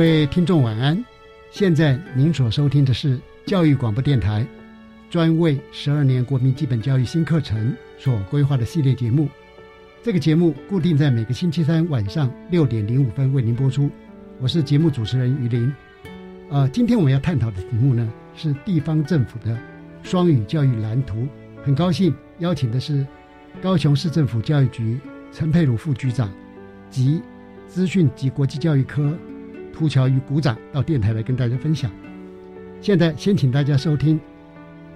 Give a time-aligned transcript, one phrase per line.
[0.00, 1.04] 各位听众晚安，
[1.50, 4.46] 现在您所收听的是教育广播电台
[5.10, 9.28] 专为十二年国民基本教育新课程所规划的系列节目。
[10.02, 13.90] 这个节目固定在每个星期三晚上六点零五分为您播出。
[14.40, 15.70] 我是节目主持人于林。
[16.48, 19.54] 呃，今天我们要探讨的题目呢是地方政府的
[20.02, 21.28] 双语教育蓝图。
[21.62, 23.06] 很高兴邀请的是
[23.60, 24.98] 高雄市政府教育局
[25.30, 26.32] 陈佩茹副局长
[26.88, 27.20] 及
[27.68, 29.14] 资讯及国际教育科。
[29.80, 31.90] 胡桥与鼓掌到电台来跟大家分享。
[32.82, 34.20] 现在先请大家收听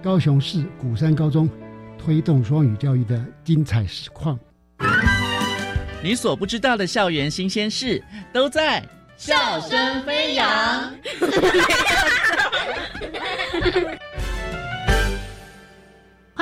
[0.03, 1.49] 高雄市鼓山高中
[1.97, 4.39] 推动双语教育的精彩实况。
[6.03, 7.99] 你所不知道的校园新鲜事
[8.31, 10.93] 都在笑声飞扬。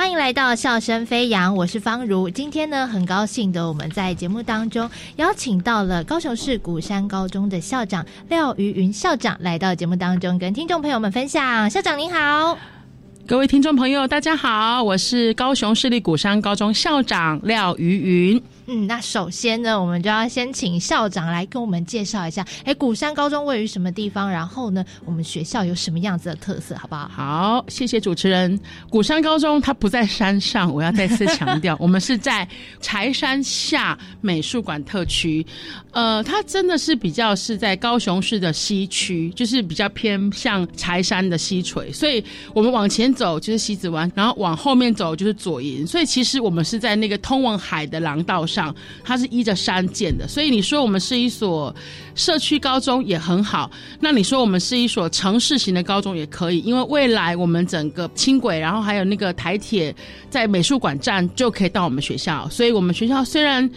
[0.04, 2.28] 欢迎来到笑声飞扬，我是方如。
[2.28, 11.70] 今天呢，很高兴的，我们在节目当中邀请到了高雄市鼓山高中的校长廖瑜云校长来到节目当中，跟听众朋友们分享。
[11.70, 12.58] 校长您好，
[13.26, 18.42] 各位听众朋友大家好，我是高雄市立鼓山高中校长廖瑜云。
[18.66, 24.30] 嗯，那首先呢，我们就要先请校长来跟我们介绍一下，哎，鼓山高中位于什么地方？
[24.30, 27.08] 然后呢，我们学校有什么样子的特色，好不好？
[27.08, 28.58] 好，谢谢主持人。
[28.88, 32.48] 鼓山高中它不在山上，我要再次强调， 我们是在
[32.80, 35.44] 柴山下美术馆特区。
[35.92, 51.74] 呃，它真的是比较是在高雄市的西区，就是比较偏向柴山的西垂，所以我们往前走就是西子湾，然后往后面走就是左营，所以其实我们是在那个通往海的廊道上，上它是依着山建的，所以你说我们是一所
[52.14, 59.94] 社区高中也很好，那你说我们是一所城市型的高中也可以，因为未来我们整个轻轨，然后还有那个台铁
[60.30, 63.68] 在美术馆站就可以到我们学校，所以我们学校虽然。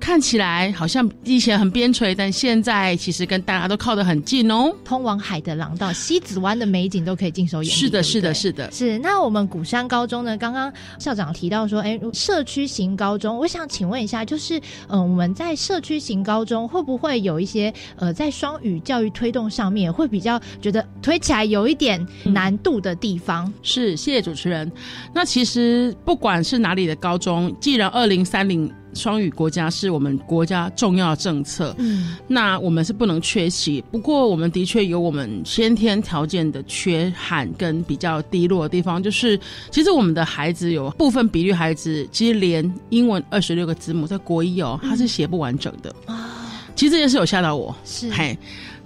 [0.00, 4.72] 看起来好像以前很边陲，但现在其实跟大家都靠得很近哦。
[4.84, 7.76] 通往海的廊道、西子湾的美景都可以尽收眼底。
[7.76, 8.98] 是的，是的，是的，是。
[8.98, 10.36] 那我们鼓山高中呢？
[10.36, 23.52] 刚刚校长提到说，哎，社区型高中，我想请问一下，就是，嗯，我们在社区型高中会不会有一些，呃，在双语教育推动上面会比较觉得推起来有一点难度的地方？
[23.62, 24.70] 是，谢谢主持人。
[25.12, 28.72] 那其实不管是哪里的高中，既然二零三零。
[28.94, 33.80] 双语国家是我们国家重要政策，嗯，那我们是不能缺席。
[33.90, 39.38] 不过，我们的确有我们先天条件的缺憾跟比较低落的地方，就是
[39.70, 46.34] 其实我们的孩子有部分比率孩子，其实连英文二十六个字母在国一哦，他是写不完整的啊。
[46.74, 48.36] 其实这件事有吓到我，是嘿，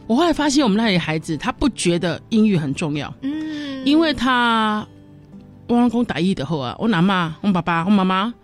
[0.06, 4.86] 我后来发现我们那里孩子他不觉得英语很重要，嗯，因为他
[5.69, 8.34] 我老公打一的后啊，我拿妈，我爸爸，我妈妈。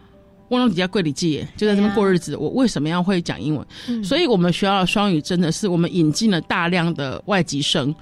[0.48, 2.36] 我老底下柜里记，就在这边过日子。
[2.36, 4.04] 我为什么要会讲英文？
[4.04, 7.94] 所以我们学校的双语真的是我们引进了大量的外籍生。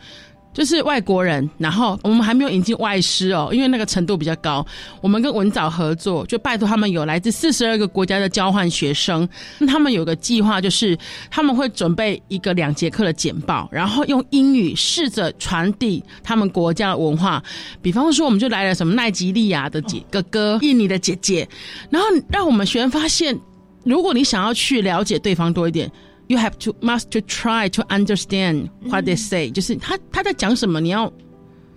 [0.57, 4.67] 就是外国人，然后我们还没有引进外师哦，因为那个程度比较高。
[5.03, 9.29] 我们跟文藻合作，就拜托他们有来自四十二个国家的交换学生。
[9.69, 10.97] 他们有个计划，就是
[11.31, 17.45] 他们会准备一个两节课的简报，然后用英语试着传递他们国家的文化。
[17.83, 21.47] 比方说，我们就来了什么奈及利亚的姐哥哥、印尼的姐姐，
[21.91, 23.39] 然后让我们学员发现，
[23.85, 25.93] 如果你想要去了解对方多一点。
[26.29, 31.13] You have to must to try to understand what they say，就是他他在讲什么，你要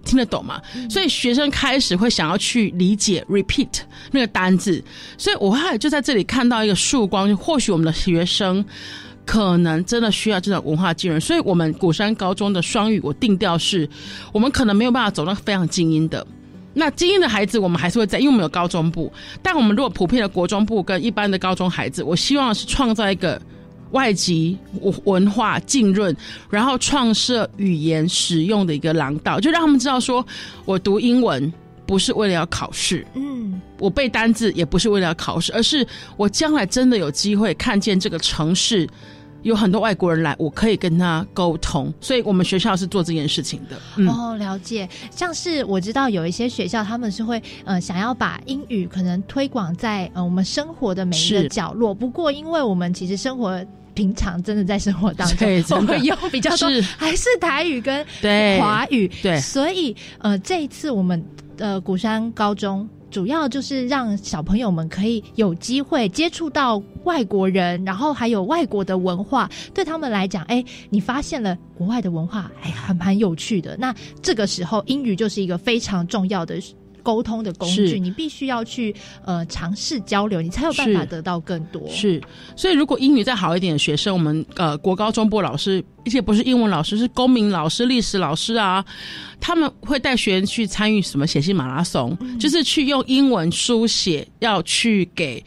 [0.03, 0.59] 听得懂嘛？
[0.89, 3.81] 所以学生开始会想要去理解 repeat
[4.11, 4.83] 那个单字，
[5.17, 8.65] 所以我后来就在这里看到一个曙光，或许我们的学生
[9.23, 11.21] 可能真的需要这种文化浸润。
[11.21, 13.87] 所以我们古山高中的双语，我定调是，
[14.33, 16.25] 我们可能没有办法走到非常精英的。
[16.73, 19.11] 那精英的孩子，我们还是会在，因为我们有高中部。
[19.43, 23.39] 但我们如果普遍的国中部跟一般的高中孩子，我希望是创造一个
[23.91, 24.57] 外籍
[25.05, 26.15] 文化浸润，
[26.49, 30.25] 然后创设语言使用的一个廊道，就让他们知道说，
[30.65, 31.51] 我读英文
[31.85, 35.85] 不是为了要考试，嗯，我背单字也不是为了要考试，而是
[36.17, 38.87] 我将来真的有机会看见这个城市。
[39.43, 43.77] 有很多外国人来，我可以跟他沟通，所以我们学校是做这件事情的。
[44.11, 44.85] 哦，了解。
[45.11, 51.93] 像是我知道有一些学校，他们是会呃想要把英语可能推广在呃我们生活的每一个角落。
[51.93, 53.65] 不过，因为我们其实生活
[53.99, 58.05] 平常真的在生活当中， 我们用比较多还是台语跟
[58.57, 61.21] 华语，对，所以呃这一次我们
[61.57, 62.87] 呃鼓山高中。
[63.11, 73.75] 主要就是让小朋友们可以有机会接触到外国人，然后还有外国的文化，对他们来讲，哎，你发现了国外的文化，哎还蛮有趣的。
[73.79, 73.91] 那
[74.21, 76.59] 这个时候，英语就是一个非常重要的。
[77.03, 81.87] 沟通的工具，你必须要去呃尝试交流，你才有办法得到更多。
[81.89, 82.21] 是，
[82.55, 88.83] 所以如果英语再好一点的学生，我们呃国高中部老师，而且不是英文老师，是公民老师、历史老师啊，
[89.39, 95.43] 他们会带学员去参与什么写信马拉松，就是去用英文书写，要去给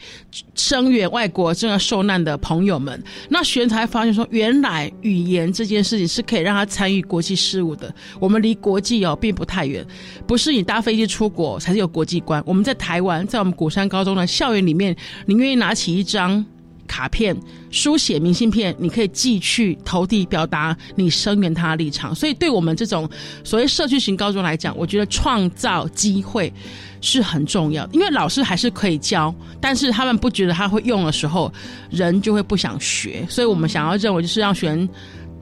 [0.55, 3.03] 声援外国正在受难的朋友们。
[3.29, 7.93] 那学员才发现说，原来语言这件事情是可以让他参与国际事务的。
[8.19, 9.85] 我们离国际哦并不太远，
[10.25, 11.43] 不是你搭飞机出国。
[11.59, 12.43] 才是有国际观。
[12.45, 14.95] 我们在台湾，在我们古山高中的校园里面，
[15.25, 16.45] 你愿意拿起一张
[16.93, 17.35] 卡片，
[17.71, 22.13] 书写明信片，你可以寄去投递，表达你声援他的立场。
[22.13, 23.09] 所以，对我们这种
[23.43, 26.53] 所谓社区型高中来讲，我觉得创造机会
[27.01, 27.89] 是很重要。
[27.91, 31.51] 因为老师还是可以教，但是他们不觉得他会用的时候，
[31.89, 33.25] 人就会不想学。
[33.27, 34.87] 所以我们想要认为，就是让学生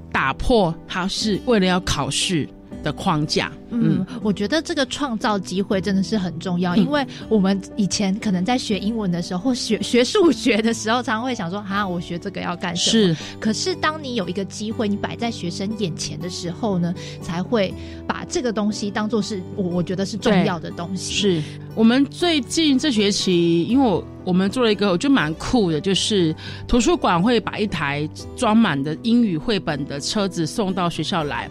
[0.09, 2.47] 打破他是为了要考试。
[2.83, 13.13] 的框架，嗯，我觉得这个创造机会真的是很重要，因为我们以前可能在学英文的时候，或学 学数学的时候，常常会想说，啊，我学这个要干什么？
[13.15, 17.73] 是，可是当你有一个机会，你摆在学生眼前的时候呢，才会
[18.07, 21.13] 把这个东西当做是我我觉得是重要的东西。
[21.13, 21.43] 是
[21.75, 26.35] 我们最近这学期，因为我我们做了一个，我觉得蛮酷的，就是
[26.67, 31.49] 图书馆会把一台装满的英语绘本的车子送到学校来。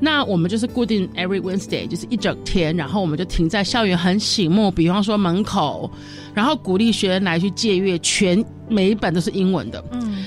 [0.00, 5.90] 那我们就是固定 every Wednesday，就是一整天，然后我们就停在校园很醒目，比方说门口，
[6.32, 9.84] 然后鼓励学生来去借阅，全每一本都是英文的。
[9.92, 10.24] 嗯，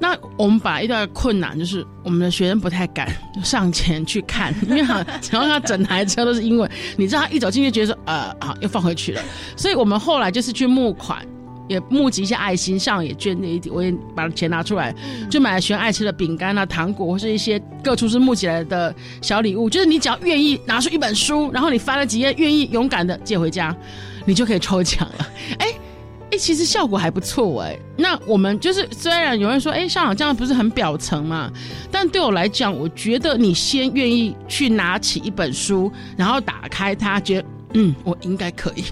[0.00, 3.08] 那我们把一段困难就是我们的学生不太敢
[3.44, 4.96] 上前去看， 因为好，
[5.30, 9.22] 然后他整台车都是英文，你知道他一走进去觉得说呃好又放回去了，
[9.56, 11.24] 所以我们后来就是去募款。
[11.68, 14.94] 也募集一些爱心，上也捐了一点，我也把钱拿出来，
[15.30, 19.68] 就买了学生爱吃的饼干啊、糖果，或是一些各处是募集来的小礼物。
[19.68, 23.74] 就是你只要愿意拿出一本书，然后你翻了几页，愿意勇敢的借回家，
[24.24, 25.28] 你就可以抽奖了。
[25.58, 25.66] 哎
[26.30, 27.78] 哎，其实效果还不错哎。
[27.96, 31.48] 那我们就是虽然有人说，哎，校长这样不是很表层嘛？
[31.88, 38.84] 但对我来讲，我觉得你先愿意去拿起一本书，然后打开它，觉得嗯，我应该可以。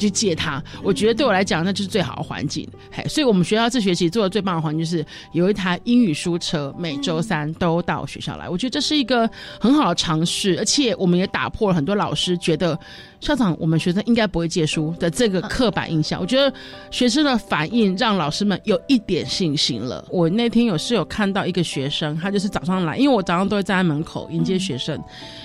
[0.00, 2.66] 去借他，我觉得对我来讲那就是最好的环境。
[2.90, 8.48] 嘿，所以我们学校这学期做的最棒的环境就是有一台英语书车，每周三都到学校来。
[8.48, 9.28] 我觉得这是一个
[9.60, 12.78] 很好的尝试，而且我们也打破了很多老师觉得。
[13.20, 16.50] 校长，我们学生应该不会借书的这个刻板印象，我觉得
[16.90, 20.02] 学生的反应让老师们有一点信心了。
[20.08, 24.98] 我那天有是有看到一个学生，他就是早上来，因为我早上都会站在门口迎接学生，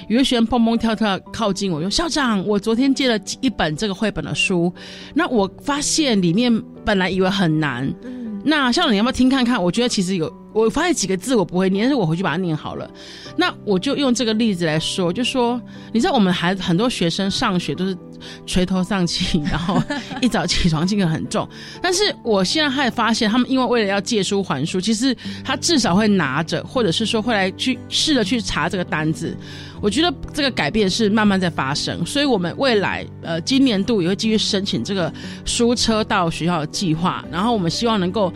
[0.07, 4.44] 有个学生蹦蹦跳跳靠近我，说：“校长，我昨天借了一本这个绘本的书，
[5.13, 7.93] 那我发现里面本来以为很难。”
[8.47, 9.61] 那校长，你要不要听看看？
[9.61, 12.89] 我觉得其实有，我发现几个字我不会念，但是我回去把它念好了。
[13.35, 17.95] 那我就用这个例子来说，就说你知道，我们孩子很多学生上学都是
[18.45, 19.83] 垂头丧气，然后
[20.21, 21.45] 一早起床气很重。
[21.81, 29.35] 但是我现在还发现，他们因为为了要借书还书，其实他至少会拿着，或者是说会来去试着去查这个单子。
[29.81, 35.11] 我觉得这个改变是慢慢在发生，所以我们未来呃今年度也会继续申请这个
[35.43, 38.33] 书车到学校的计划，然后我们希望能够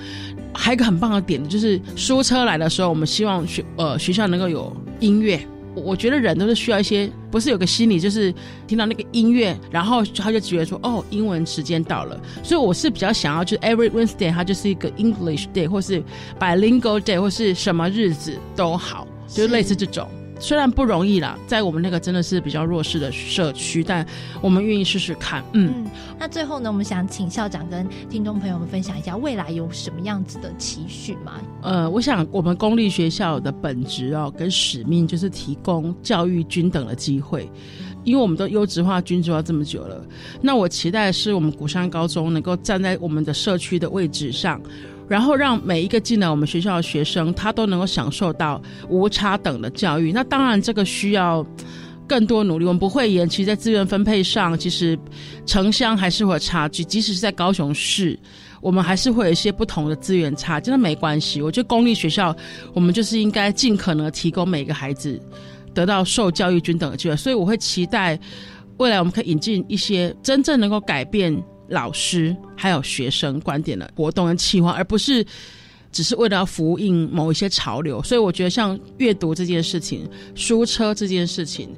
[0.54, 5.40] 还有一个很棒的点，就是书车来的时候，我们希望学呃学校能够有音乐。
[5.76, 8.34] 我觉得人都是需要一些，不是有个心理，就是
[8.68, 12.20] 听到那个音乐，然后他就觉得说哦，英文时间到了。
[12.44, 16.04] 所以我是比较想要，就是 every Wednesday 它就是一个 English day，或是
[16.40, 20.06] bilingual day，或是什么日子都好，就是类似这种。
[20.40, 24.06] 虽然不容易啦，在我们那个真的是比较弱势的社区，但
[24.42, 25.44] 我们愿意试试看。
[25.54, 25.86] 嗯，
[26.18, 31.34] 那最后呢，我们想请校长跟听众朋友们分享一下未来有什么样子的期许吗？
[31.62, 37.50] 呃，我想我们公立学校的本质哦，跟使命就是提供教育均等的机会。
[38.06, 40.02] 因为我们都优质化、均质化这么久了，
[40.42, 44.60] 那我期待的是我们鼓山高中能够站在我们的社区的位置上，
[45.10, 50.12] 然后让每一个进来我们学校的学生，他都能够享受到无差等的教育。
[50.12, 51.46] 那当然，这个需要
[52.08, 52.66] 更多努力。
[52.66, 54.98] 我们不会延期在资源分配上，其实
[55.46, 56.84] 城乡还是会有差距。
[56.84, 58.18] 即使是在高雄市，
[58.62, 61.42] 我们还是会有一些不同的资源差，真的没关系。
[61.42, 62.36] 我觉得公立学校，
[62.74, 65.20] 我们就是应该尽可能提供每个孩子。
[65.72, 68.20] 得到受教育均等的机会，所以我会期待
[68.78, 71.32] 未来我们可以引进一些真正能够改变
[71.70, 75.26] 老师还有学生观点的活动跟企划，而不是
[75.92, 78.02] 只是为了要呼应某一些潮流。
[78.04, 81.70] 所以我觉得像阅读这件事情、书车这件事情。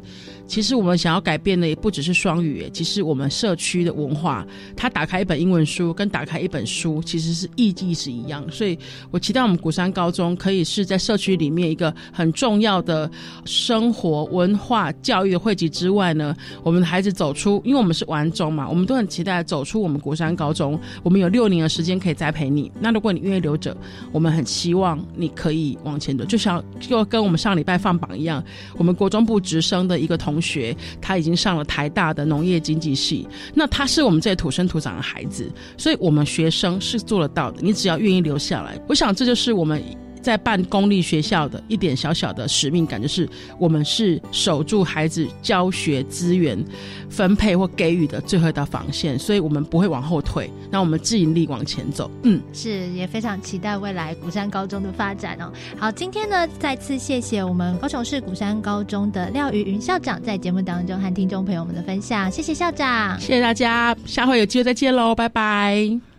[0.51, 8.77] 其实我们想要改变的也不只是双语，其实我们社区的文化，它打开一本英文书跟打开一本书其实是意义是一样，所以
[9.11, 13.09] 我期待我们古山高中可以是在社区里面一个很重要的
[13.45, 23.73] 生活文化教育的汇集之外呢，我们的孩子走出，因为我们是玩中嘛，我们都很期待走出我们古山高中，我们有六年的时间可以栽培你，那如果你愿意留着，
[24.11, 28.43] 我们很希望你可以往前走，就像就跟我们上礼拜放榜一样，
[28.77, 30.40] 我们国中部直升的一个同。
[30.41, 37.61] 学他已经上了台大的农业经济系，那他是我们这土生土长的孩子，所以我们学生是做得到的。
[37.61, 39.83] 你只要愿意留下来，我想这就是我们。
[40.21, 43.27] 在办公立学校的一点小小的使命感，就是
[43.59, 46.63] 我们是守住孩子教学资源
[47.09, 52.09] 分配或给予的最后一道防线，所以我们不会往后退，那我们自引力往前走。
[52.23, 55.51] 嗯，是也非常期待未来鼓山高中的发展哦。
[55.77, 66.10] 好，今天呢，再次谢谢我们高雄市鼓山高中的廖瑜云校长在节目当中和听众朋友们的分享，谢谢校长，谢谢大家，下回有机会再见喽，拜拜。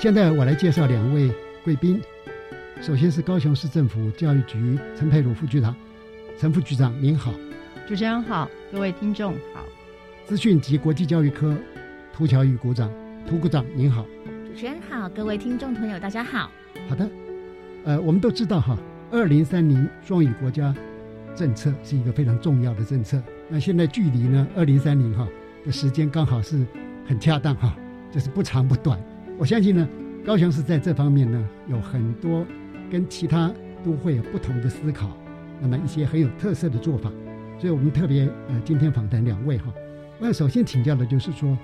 [0.00, 1.30] 现在我来介绍两位
[1.62, 2.00] 贵宾，
[2.80, 5.76] 首先是高雄市政府教育局陈佩茹副局长，
[6.38, 7.34] 陈副局长您好，
[7.86, 9.62] 主持人好，各位听众好，
[10.24, 11.54] 资讯及国际教育科
[12.14, 12.90] 涂乔宇股长，
[13.28, 16.50] 涂股长您好，主持人好，各位听众朋友大家好，
[16.88, 17.06] 好的，
[17.84, 18.78] 呃，我们都知道哈，
[19.10, 20.74] 二零三零双语国家
[21.36, 25.28] 政策是一个非常重要的政策，那现在距离呢二零三零哈
[25.62, 26.64] 的时间刚好是
[27.06, 27.76] 很恰当哈，
[28.10, 28.98] 就是不长不短。
[29.40, 29.88] 我相信呢，
[30.22, 32.46] 高雄市在这方面呢有很多
[32.90, 33.50] 跟其他
[33.82, 35.16] 都会有不同的思考，
[35.62, 37.10] 那么一些很有特色的做法，
[37.58, 39.72] 所以我们特别呃今天访谈两位哈。
[40.18, 41.56] 那首先请教的就是说，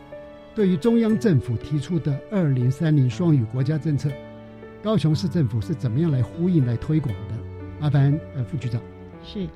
[0.55, 4.11] 对于中央政府提出的二零三零双语国家政策，
[4.83, 7.35] 高雄市政府是怎么样来呼应来推广的？
[7.79, 8.81] 麻烦呃副局长。
[9.23, 9.47] 是。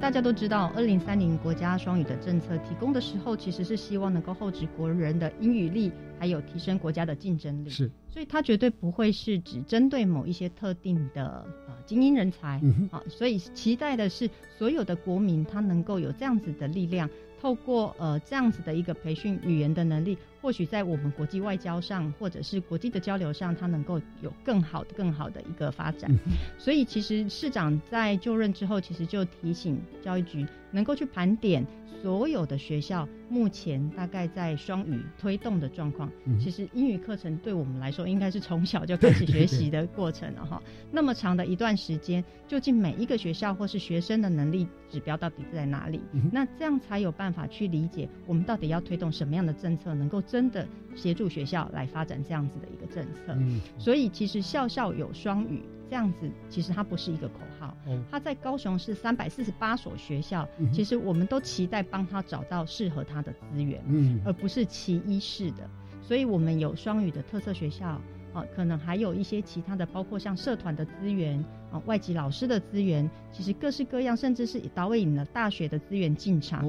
[0.00, 5.90] 大家都知道，二零三零国家双语的政策提供的时候，其实是希望能够厚植国人的英语力，
[6.20, 7.68] 还有提升国家的竞争力。
[7.68, 13.02] 是，所以它绝对不会是只针对某一些特定的呃精英人才啊。
[13.08, 20.16] 所以期待的是所有的国民他能够有这样子的力量，透过呃这样子的一个培训语言的能力。
[20.48, 26.10] 或许在我们国际外交上，或者是国际的交流上，它能够有更好的、更好的一个发展。
[26.56, 31.66] 所以，其实市长在就任之后，其实就提醒教育局能够去盘点
[32.02, 36.10] 所有的学校目前大概在双语推动的状况。
[36.38, 40.62] 其实英语课程对我们来说，应该是从小就开始学习的过程了哈。
[40.92, 46.00] 那么长的一段时间，究竟每一个学校或是学生的能力指标到底在哪里？
[46.30, 50.22] 那这样才有办法去理解我们到底要推动什么样的政策，能够。
[50.28, 53.34] 真的协助学校来发展这样子的一个政策，
[53.78, 57.76] 所以其实校校有双语这样子，其实它不是一个口号，
[58.10, 63.82] 它在高雄市三百四十八所学校，其实我们都期待帮他找到适合他的资源，
[64.24, 65.68] 而不是其一式的。
[66.02, 67.86] 所以我们有双语的特色学校，
[68.32, 76.64] 啊，可能还有一些其他的，包括像社团的资源啊，外籍老师的资源，其实各式各样，甚至是导引了大学的资源进场。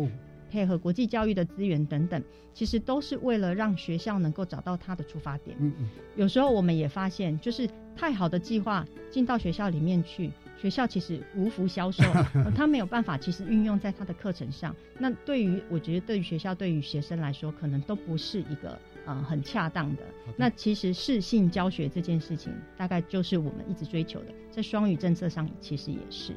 [0.49, 2.21] 配合国际教育的资源等等，
[2.53, 5.55] 其实都是为了让学校能够找到它的出发点。
[5.59, 5.89] 嗯嗯。
[6.15, 12.03] 有时候我们也发现，就是太好的计划进到学校里面去，学校其实无福消受，
[12.55, 14.75] 他没有办法其实运用在他的课程上。
[14.97, 20.03] 那对于我觉得，对于学校、对于学生来说，可能都不是一个呃很恰当的。
[20.35, 26.33] 那其实适性教学这件事情，大概就是我们一直追求的，在双语政策上其实也是。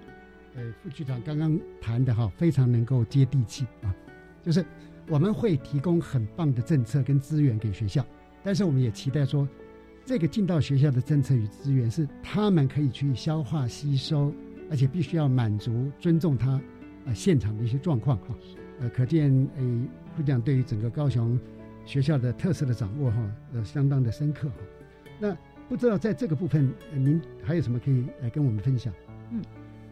[0.55, 3.95] 呃，副局长刚刚谈的哈，非常能够接地气啊。
[4.43, 4.65] 就是
[5.09, 8.05] 我们会提供很棒的政策跟资源给学校，
[8.43, 9.49] 但是我们也期待说，
[10.05, 14.33] 这个进到学校的政策与资源是他们可以去消化吸收，
[14.71, 16.61] 而且必须要满足尊重他
[17.07, 18.35] 呃现场的一些状况哈。
[18.81, 21.39] 呃，可见诶，副长对于整个高雄
[21.85, 24.57] 学校的特色的掌握哈，呃，相当的深刻哈。
[25.21, 25.37] 那
[25.69, 28.93] 不知道在这个部分，您还有什么可以来跟我们分享？
[29.31, 29.41] 嗯。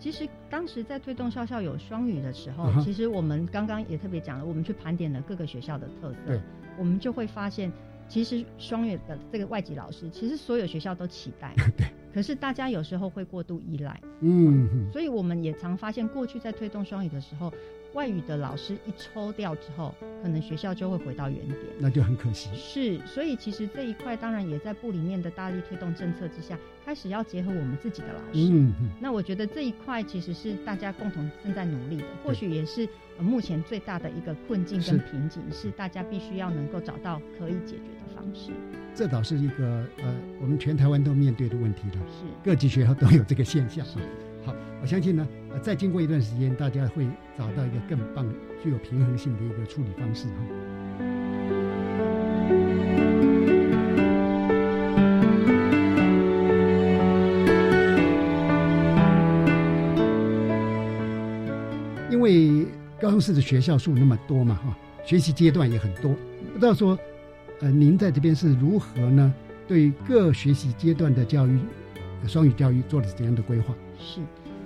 [0.00, 6.40] 其实当时在推动校校有双语的时候，其实我们刚刚也特别讲了，我们去盘点了各个学校的特色，
[6.78, 7.71] 我们就会发现，
[8.11, 11.87] 其实双语的这个外籍老师，其实所有学校都期待， 对。
[12.12, 17.50] 可是大家有时候会过度依赖，嗯，所以我们也常发现，过去在推动双语的时候。
[17.93, 22.49] 外语的老师一抽掉之后，可能学校就会回到原点，那就很可惜。
[22.55, 28.49] 是，所以其实这一块当然也在部里面的大力推动政策之下，开始要结合我们自己的老师。
[28.49, 28.90] 嗯嗯。
[29.00, 32.88] 那我觉得这一块其实是大家共同正在努力的，或许也是
[33.21, 38.50] 目前最大的一个困境跟瓶颈，是大家必须要能够找到可以解决的方式。
[38.95, 41.97] 这倒是一个呃，我们全台湾都面对的问题了。
[42.09, 42.25] 是。
[42.43, 43.85] 各级学校都有这个现象。
[43.85, 43.99] 是。
[44.45, 48.27] 好，我相信呢，呃，再经过一段时间，大家会找到一个更棒、
[48.62, 50.35] 具有平衡性的一个处理方式哈。
[62.11, 62.60] 因为
[63.00, 66.14] 高雄市的学校数那么多嘛哈，学习阶段也很多，
[66.52, 66.99] 不知道说，
[67.61, 69.33] 呃，您在这边是如何呢？
[69.66, 71.59] 对各学习阶段的教育，
[72.26, 73.75] 双语教育做了怎样的规划？
[73.99, 74.21] 是，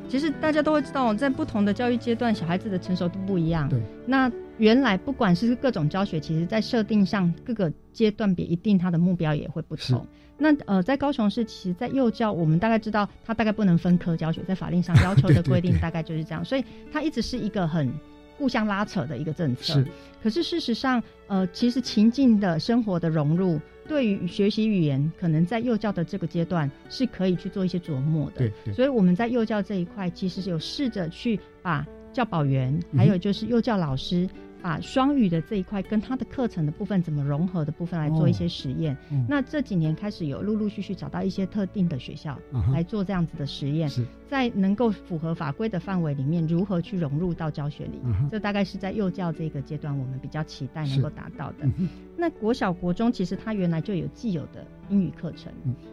[0.08, 3.68] 其实大家都会知道，在不同的教育阶段，小孩子的成熟度不一样。
[3.68, 10.04] 对，那原来不管是各种教学，其实在设定上各个阶段别一定它的目标也会不同。
[10.36, 17.88] 那呃，在高雄市，其实，在幼教，我们大概知道，它大概不能分科教学，在法令上要求的规定 大概就是这样，所以它一直是一个很
[18.36, 19.74] 互相拉扯的一个政策。
[19.74, 19.86] 是，
[20.22, 23.60] 可是事实上，呃，其实情境的生活的融入。
[23.86, 28.50] 对于学习语言，可能在幼教的这个阶段是可以去做一些琢磨的。
[28.64, 34.26] 对，所以我们在幼教这一块，其实有试着去把教保员，还有就是幼教老师。
[34.64, 38.96] 把双语的这一块跟他的课程的部分怎么融合的部分来做一些实验。
[39.28, 42.40] 那这几年开始有陆陆续续找到一些特定的学校
[42.72, 43.90] 来做这样子的实验，
[44.26, 48.00] 在能够符合法规的范围里面，如何去融入到教学里？
[48.30, 51.68] 这大概是在幼教这个阶段，我们比较期待能够达到的。
[52.16, 55.52] 那国小国中其实它原来就有既有的英语课程，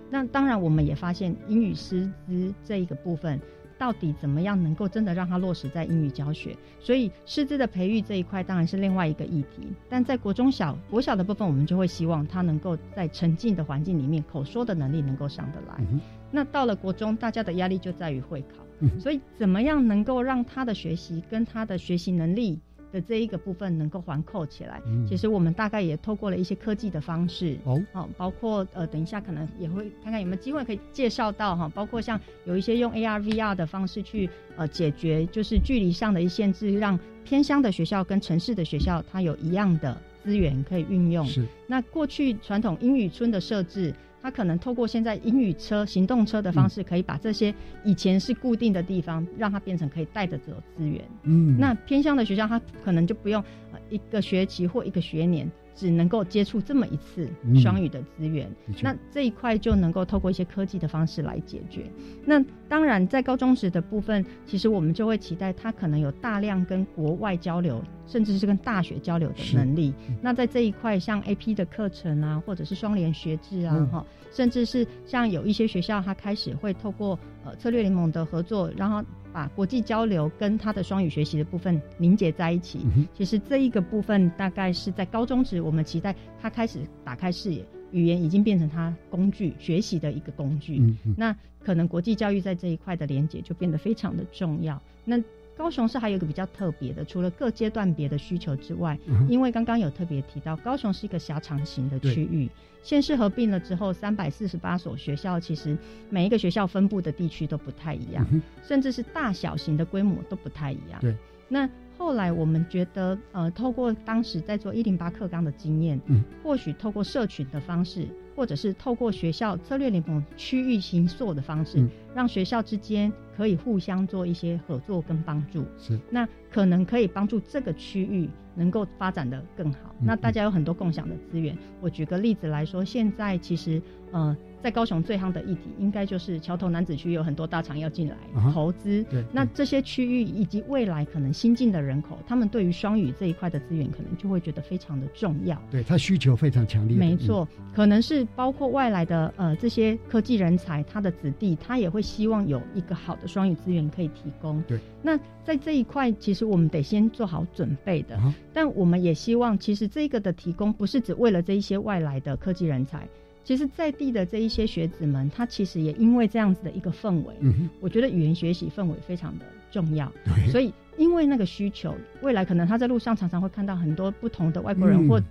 [0.10, 3.38] 那当然我们也发现英语师资这一个部分。
[3.82, 6.56] 到底怎么样能够真的让它落实在英语教学？
[6.80, 9.68] 所以师资的培育这一块当然是另外一个议题。
[9.90, 15.84] 但在国中小、国小的部分，我们就会希望他能够在沉浸的环境里面，口说的能力能够上得来。
[16.30, 18.64] 那到了国中，大家的压力就在于会考，
[19.00, 22.60] 所以怎么样能够让他的学习跟他的学习能力？
[22.92, 41.26] 的这一个部分能够环扣起来，其实我们大概也透过了一些科技的方式，哦，好，包括呃，等一下可能也会看看有没有机会可以介绍到哈，包括像有一些用 AR、VR 的方式去呃解决就是距离上的一限制，让偏乡的学校跟城市的学校它有一样的资源可以运用。
[41.26, 43.94] 是，那过去传统英语村的设置。
[44.22, 47.54] 他可能透过现在英语车、行动车的方式，可以把这些
[47.84, 51.02] 以前是固定的地方，让它变成可以带着走资源。
[51.24, 53.44] 嗯，那偏向的学校，他可能就不用
[53.90, 55.50] 一个学期或一个学年。
[55.82, 57.28] 只能够接触这么一次
[57.60, 58.48] 双语的资源，
[58.84, 61.90] 那这一块就能够透过一些科技的方式来解决。
[62.24, 62.40] 那
[62.70, 69.92] 当然，在高中时的部分，其实我们就会期待他可能有大量跟国外交流，甚至是跟大学交流的能力。
[70.22, 79.04] 那在这一块，像 AP 的课程啊，或者是双联学制啊，哈，甚至是像有一些学校，他开始会透过呃策略联盟的合作，然后。
[79.34, 82.82] 把国际交流跟他的双语学习的部分凝结在一起，
[83.14, 90.84] 其实这一个部分大概是在高中时，我们期待他开始打开视野，语言已经变成他工具学习的一个工具。
[91.16, 94.78] 那可能国际教育在这一块的连接就变得非常的重要。
[95.06, 95.18] 那
[95.62, 98.98] 高雄市还有一个比较特别的，除了各阶段别的需求之外，
[99.30, 102.50] 因为刚刚有特别提到，高雄是一个狭长型的区域。
[102.82, 105.78] 县市合并了之后，三百四十八所学校，其实
[106.10, 108.26] 每一个学校分布的地区都不太一样，
[108.64, 111.00] 甚至是大小型的规模都不太一样。
[111.00, 111.16] 对，
[111.48, 118.08] 那后来我们觉得，呃，透过当时在做一零八课纲的经验，嗯，或许透过社群的方式，
[118.42, 125.64] 或者是透过学校策略联盟区域行硕的方式，让学校之间可以互相做一些合作跟帮助。
[125.78, 128.28] 是，那可能可以帮助这个区域。
[128.54, 131.58] 能够发展的更好，那大家有很多共享的资源。
[131.80, 138.16] 我举个例子来说，现在其实呃在高雄最夯的议题，应该就是桥头男子区有很多大厂要进来
[138.54, 139.04] 投资。
[139.10, 145.60] 对，那这些区域以及未来可能新进的人口，他们对于双语这一块的资源，可能就会觉得非常的重要。
[145.72, 146.96] 对他需求非常强烈。
[146.96, 154.62] 没错，可能是包括外来的呃这些科技人才，他的子弟，他也会希望有一个好的双语资源可以提供。
[154.68, 158.20] 对，那在这一块，其实我们得先做好准备的。
[158.54, 163.08] 但我们也希望，其实这个的提供不是只为了这一些外来的科技人才。
[163.44, 167.34] 其实，在地的这一些学子们，他其实也因为这样子的一个氛围，
[167.80, 170.12] 我觉得语言学习氛围非常的重要。
[170.52, 175.22] 所以，因为那个需求，未来可能他在路上常常会看到很多不同的外国人或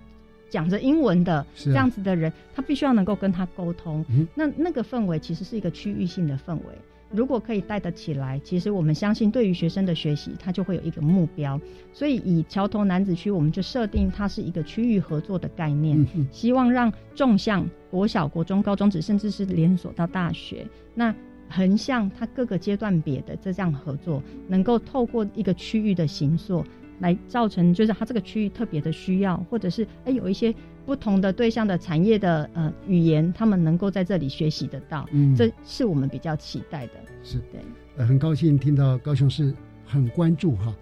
[0.49, 4.05] 讲着英文的这样子的人，他必须要能够跟他沟通。
[4.35, 6.63] 那那个氛围其实是一个区域性的氛围。
[7.13, 11.59] 如果可以带得起来，其实我们相信，对于学生的学习，他就会有一个目标。
[11.91, 21.13] 所以以桥头男子区，我们就设定它是一个区域合作的概念，希望让纵向国小、国中、高中职，甚至是连锁到大学，那
[21.49, 26.63] 横向它各个阶段别的这样合作，能够透过一个区域的形塑，
[27.01, 30.55] 来造成就是它这个区域特别的需要，或者是哎有一些。
[30.83, 36.93] 不同的对象的产业的呃语言，他们能够在这里学习得到，嗯，这是我们比较期待的。
[37.23, 37.61] 是对，
[37.97, 39.53] 呃，很高兴听到高雄市
[39.85, 40.75] 很关注哈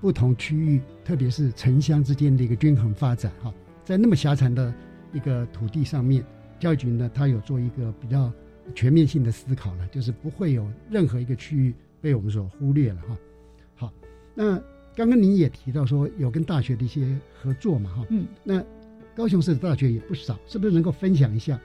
[0.00, 4.74] 不同区域，特别是城乡之间的一个均衡发展哈，在那么狭长的
[5.12, 6.22] 一个土地上面，
[6.58, 8.30] 教育局呢，它有做一个比较
[8.74, 13.16] 全面性的思考了，就是不会有任何一个区域被我们所忽略了哈。
[13.76, 13.92] 好，
[14.34, 14.60] 那
[14.98, 18.62] 刚刚您也提到说有跟大学的一些合作嘛哈，嗯，那。
[19.14, 21.58] 高雄市的大学也不少，是不是能够分享一下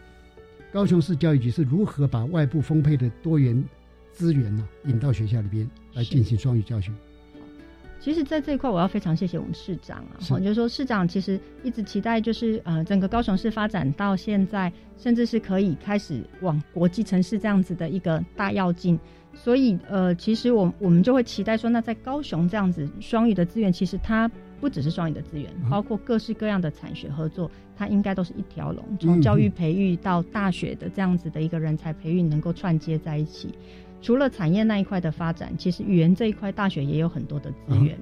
[0.72, 3.64] 高雄市教育局是如何把外部分配的多元
[4.12, 6.92] 资源呢引到学校里边来进行双语教学？
[8.00, 19.00] 其实，在这一块，我要非常谢谢我们市长啊，我就说市长其实一直期待，就是呃，整个高雄市发展到现在，甚至是可以开始往国际城市这样子的一个大跃进。
[19.34, 24.30] 所以，呃，其实我我们就会期待说，那在高雄这样子双语的资源，其实它。
[24.62, 33.54] 不只是双语的资源，包括各式各样的产学合作，它应该都是一条龙，从教育培育到大学的这样子的一个人才培育，能够串接在一起。
[34.02, 37.98] 除了产业那一块的发展，其实语言这一块，大学也有很多的资源。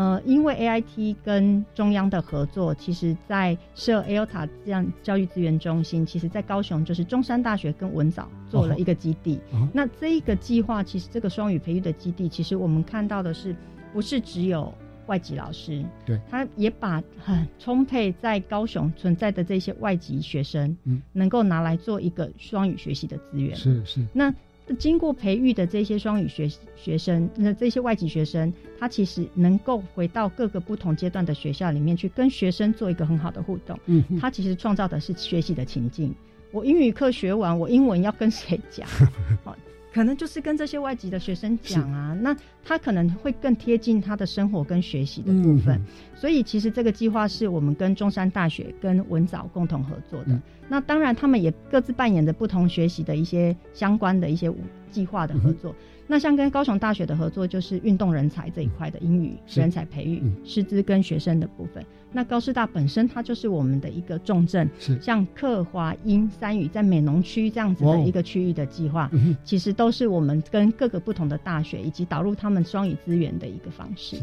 [0.00, 9.38] 呃，因为 A I T 跟中央的合作，其实在设 A L T A 这样教育资源中心，其实在高雄就是中山大学跟文藻做了一个基地。
[9.74, 13.54] 那这一个计划，其实这个双语培育的基地，其实我们看到的是，
[13.92, 14.72] 不是只有。
[15.06, 23.56] 外籍老师，对，他也把很充沛在高雄存在的这些外籍学生，嗯，能够拿来做一个双语学习的资源。
[23.56, 24.06] 是是。
[24.12, 24.32] 那
[24.78, 33.78] 经过培育的这些双语学学生，那这些外籍学生，他其实能够回到各个不同阶段的学校里面去，跟学生做一个很好的互动。
[33.86, 36.14] 嗯，他其实创造的是学习的情境。
[36.52, 38.88] 我英语课学完，我英文要跟谁讲？
[39.92, 45.80] 可能就是跟这些外籍的学生讲啊，那他可能会更贴近他的生活跟学习的部分。
[46.14, 50.40] 所以其实这个计划是我们跟中山大学跟文藻共同合作的。
[50.68, 54.52] 那当然他们也各自扮演着不同学习的一些相关的一些
[54.90, 55.74] 计划的合作。
[56.10, 61.86] 那像跟高雄大学的合作，就是运动人才这一块的英语人才培育、师资跟学生的部分。
[62.10, 65.00] 那高师大本身它就是我们的一个重镇，是。
[65.00, 69.08] 像客华英三语在美浓区这样子的一个区域的计划，
[69.44, 74.16] 其实都是我们跟各个不同的大学以及导入他们双语资源的一个方式。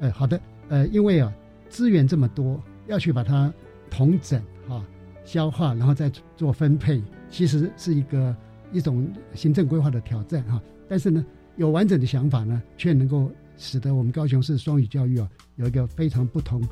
[0.00, 1.30] 哎，好的，呃，因为啊
[1.68, 3.52] 资源这么多，要去把它
[3.90, 4.82] 统整哈、
[5.26, 8.34] 消化，然后再做分配，其实是一个
[8.72, 10.58] 一种行政规划的挑战哈。
[10.92, 11.24] 但是呢，
[11.56, 15.26] 有完整的想法呢，却能够使得我们高雄市双语教育啊
[15.56, 16.62] 有一个非常不同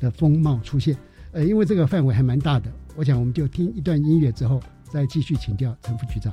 [0.00, 0.96] 的风貌出现。
[1.32, 6.32] 呃，因为这个范围还蛮大的，我想我们就听一段音乐之后，再继续请教陈副局长。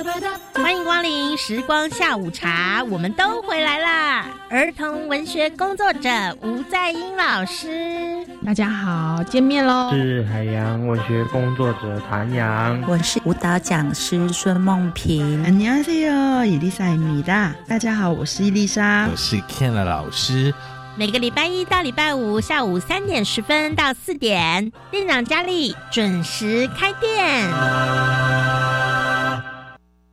[0.54, 4.26] 欢迎光临时光下午茶，我们都回来啦！
[4.50, 6.10] 儿童文学工作者
[6.42, 9.90] 吴在英老师，大家好，见面喽！
[9.92, 15.42] 是海洋文学工作者谭阳，我是舞蹈讲师孙梦平。
[15.46, 20.52] 안녕하세요伊丽莎米达，大家好，我是伊丽莎，我是 Ken 老师。
[20.96, 28.59] 每个礼拜一到礼拜五下午三点十分到四点，店长佳丽准时开店。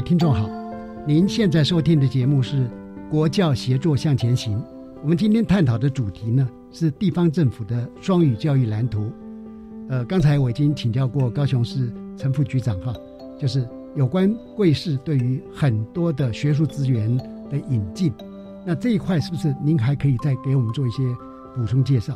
[0.00, 0.48] 听众好，
[1.06, 2.56] 您现在收听的节目是
[3.10, 4.58] 《国教协作向前行》。
[5.02, 9.12] 我们今天探讨的主题呢是地方政府的双语教育蓝图。
[9.90, 12.94] 呃，刚才我已经请教过高雄市陈副局长哈，
[13.38, 17.14] 就是有关贵市对于很多的学术资源
[17.50, 18.10] 的引进，
[18.64, 21.02] 那这一块是不是您还可以再给我们做一些
[21.54, 22.14] 补充介绍？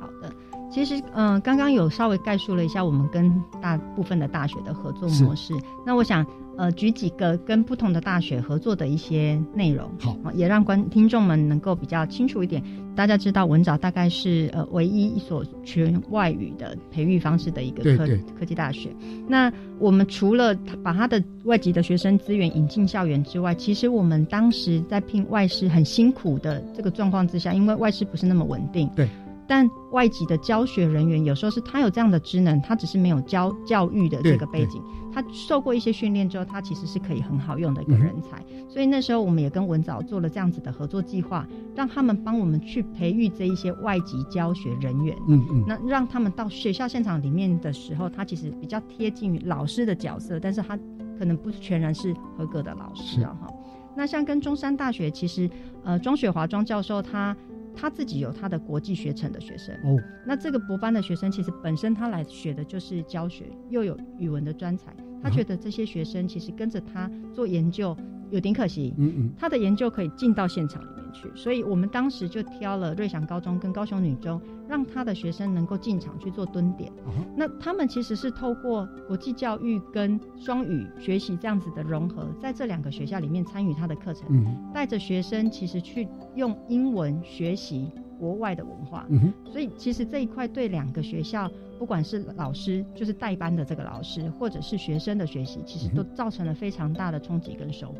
[0.00, 0.32] 好的，
[0.70, 5.52] 其实嗯，刚刚有稍微概述了一下我们跟大部分的大学的合作模式，
[5.84, 6.24] 那我想。
[6.56, 12.62] 呃，举几个跟不同的大学合作的一些内容，好，也让观听众们能够比较清楚一点。
[12.94, 18.06] 大家知道文藻大概是呃唯一一所全外语的培育方式的一个科
[18.38, 18.90] 科技大学。
[19.26, 28.88] 那我们除了把他的外籍的学生资源引进校园之外，其实我们当时在聘外师很辛苦的这个状况之下，因为外师不是那么稳定。
[28.94, 29.08] 对。
[29.52, 38.42] 但外籍的教学人员有时候是他有这样的职能，他只是没有教教育的这个背景，他受过一些训练之后，他其实是可以很好用的一个人才。
[38.66, 45.14] 所以那时候我们也跟文藻做了这样子的合作计划，让他们帮我们去培育这一些外籍教学人员。
[45.28, 50.78] 嗯嗯，那让他们到学校现场里面的时候，他其实比较贴近于老师的角色，但是他
[51.18, 53.52] 可能不全然是合格的老师啊哈。
[53.94, 55.50] 那像跟中山大学，其实
[55.84, 57.36] 呃庄雪华庄教授他。
[57.74, 59.74] 他自己有他的国际学程的学生。
[59.84, 67.96] 哦，那这个博班的学生其实本身他来学的就是教学，又有语文的专才，他觉得这些学生其实跟着他做研究。
[68.30, 76.92] 有点可惜，嗯嗯，他的研究可以进到现场里面去，所以我们当时就挑了瑞祥高中跟高雄女中，让他的学生能够进场去做蹲点。
[77.36, 84.26] 那他们其实是透过国际教育跟双语学习这样子的融合，在这两个学校里面参与他的课程，
[84.72, 89.06] 带着学生其实去用英文学习国外的文化。
[89.50, 91.50] 所以其实这一块对两个学校。
[91.82, 97.96] 不管是老师，就是代班的这个老师，或者是学生的学习，其实都造成了非常大的冲击跟收获。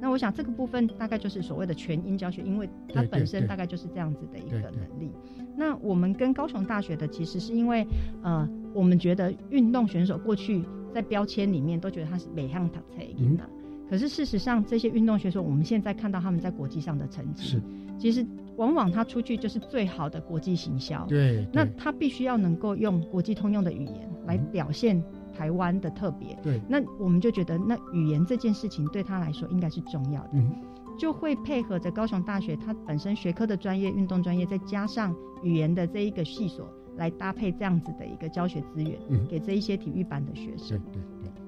[0.00, 5.10] 那我想这个部分大概就是所谓的全英教学，因为它本身大概就是这样子的一个能力。
[5.56, 7.84] 那我们跟高雄大学的其实是因为，
[8.22, 13.42] 呃，我们觉得运动选手过去在标签里面都觉得他是美向塔才英的，
[13.88, 17.62] 可是事实上这些运动选手，我们现在看到他们在国际上的成绩，是
[17.98, 18.26] 其实。
[18.56, 25.04] 往往他出去就是最好的国际行销，对，那他必须要能够用国际通用的语言来表现
[25.36, 26.34] 台湾的特别。
[26.42, 30.42] 对，那我们就觉得，那语言这件事情对他来说应该是重要的，
[30.98, 36.66] 就会配合着高雄大学它本身学科的专业、运动专业，再加上语言的这一个系所。
[36.96, 40.80] 来搭配这样子的一个教学资源，给这一些体育班的学生。
[40.90, 41.02] 对对。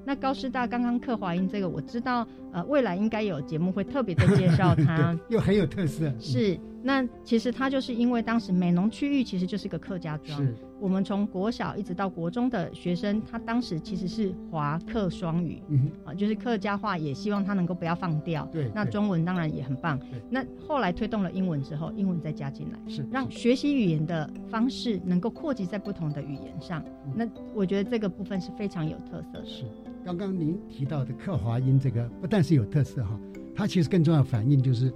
[0.08, 6.10] 那高师大刚刚刻华音这个，我知道，呃，未来应该有节目会特别的 介绍它，又很有特色。
[6.18, 6.58] 是。
[6.80, 10.40] 那其实它就是因为当时美浓区域其实就是个客家庄。
[10.40, 10.54] 是。
[10.80, 15.60] 我们从国小一直到国中的学生，他当时其实是华客双语，
[16.06, 18.48] 啊，就是客家话也希望他能够不要放掉。
[18.50, 18.70] 对。
[18.74, 20.00] 那中文当然也很棒。
[20.30, 26.82] 那后来推动了英文之后，英文再加进来，是让学习语言的方式能够扩及在不同的语言上。
[27.14, 29.44] 那我觉得这个部分是非常有特色的。
[29.44, 29.64] 是。
[30.04, 33.18] 刚刚您提到的克华音这个，不但是有特色哈，
[33.54, 34.92] 它其实更重要反映就是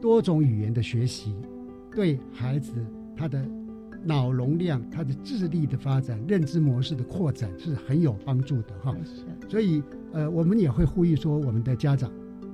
[0.00, 1.34] 多种语言的学习
[1.94, 2.72] 对孩子
[3.16, 3.46] 他的。
[4.04, 8.94] 脑容量、他的智力的发展、认知模式的扩展是很有帮助的哈。
[9.48, 12.08] 所以呃，我们也会呼吁说，我们的家长，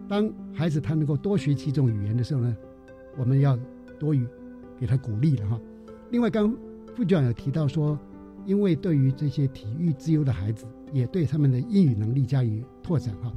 [0.08, 2.56] 当孩子他能够多学几种语言的时候呢，
[3.18, 3.58] 我们要
[3.98, 4.26] 多于
[4.78, 5.60] 给他鼓励了哈。
[6.10, 6.56] 另外，刚
[6.96, 7.98] 副局长有提到说，
[8.44, 13.32] 因为对于这些体育自由的孩子，也对他们的英语能力加以拓展哈。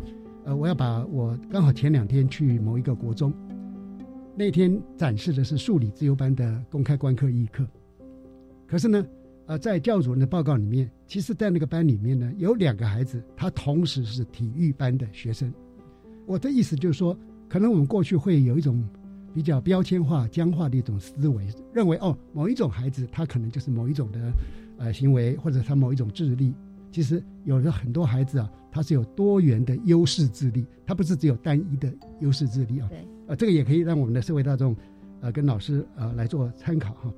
[0.45, 3.33] 呃，我要把我刚好前两天去某一个国中，
[4.35, 7.67] 那天展示的是数理自由班的公开观课一课。
[8.67, 9.05] 可是呢，
[9.47, 15.51] 呃，在教主任的报告里面，其实，在那个班里面呢，有两个孩子，他同时是体育班的学生。
[16.25, 18.83] 我的意思就是说，可能我们过去会有一种
[19.33, 24.31] 比较标签化、僵化的一种思维，认为哦，某一种孩子他可能就是某一种的
[24.77, 26.53] 呃行为，或者他某一种智力。
[26.91, 32.87] 其实有的很多孩子啊，他是有多元的优势智力，他不是只有单一的优势智力啊。
[32.89, 33.05] 对。
[33.27, 34.75] 呃，这个也可以让我们的社会大众，
[35.21, 37.13] 呃，跟老师呃来做参考哈。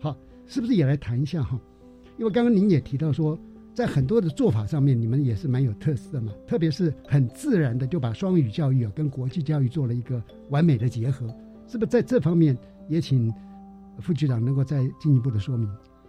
[0.00, 0.16] 好。
[0.46, 1.58] 是不是也来谈一下哈？
[2.18, 3.38] 因为刚刚您也提到说，
[3.72, 6.30] 在很多的做法上面，你们也是蛮有特色的嘛。
[6.46, 11.26] 特别是很自然的就把双语教育啊跟国际教育做了一个完美的结合，
[11.66, 12.54] 是不是在这方面
[12.90, 13.32] 也请
[14.00, 15.66] 副局长能够再进一步的说明？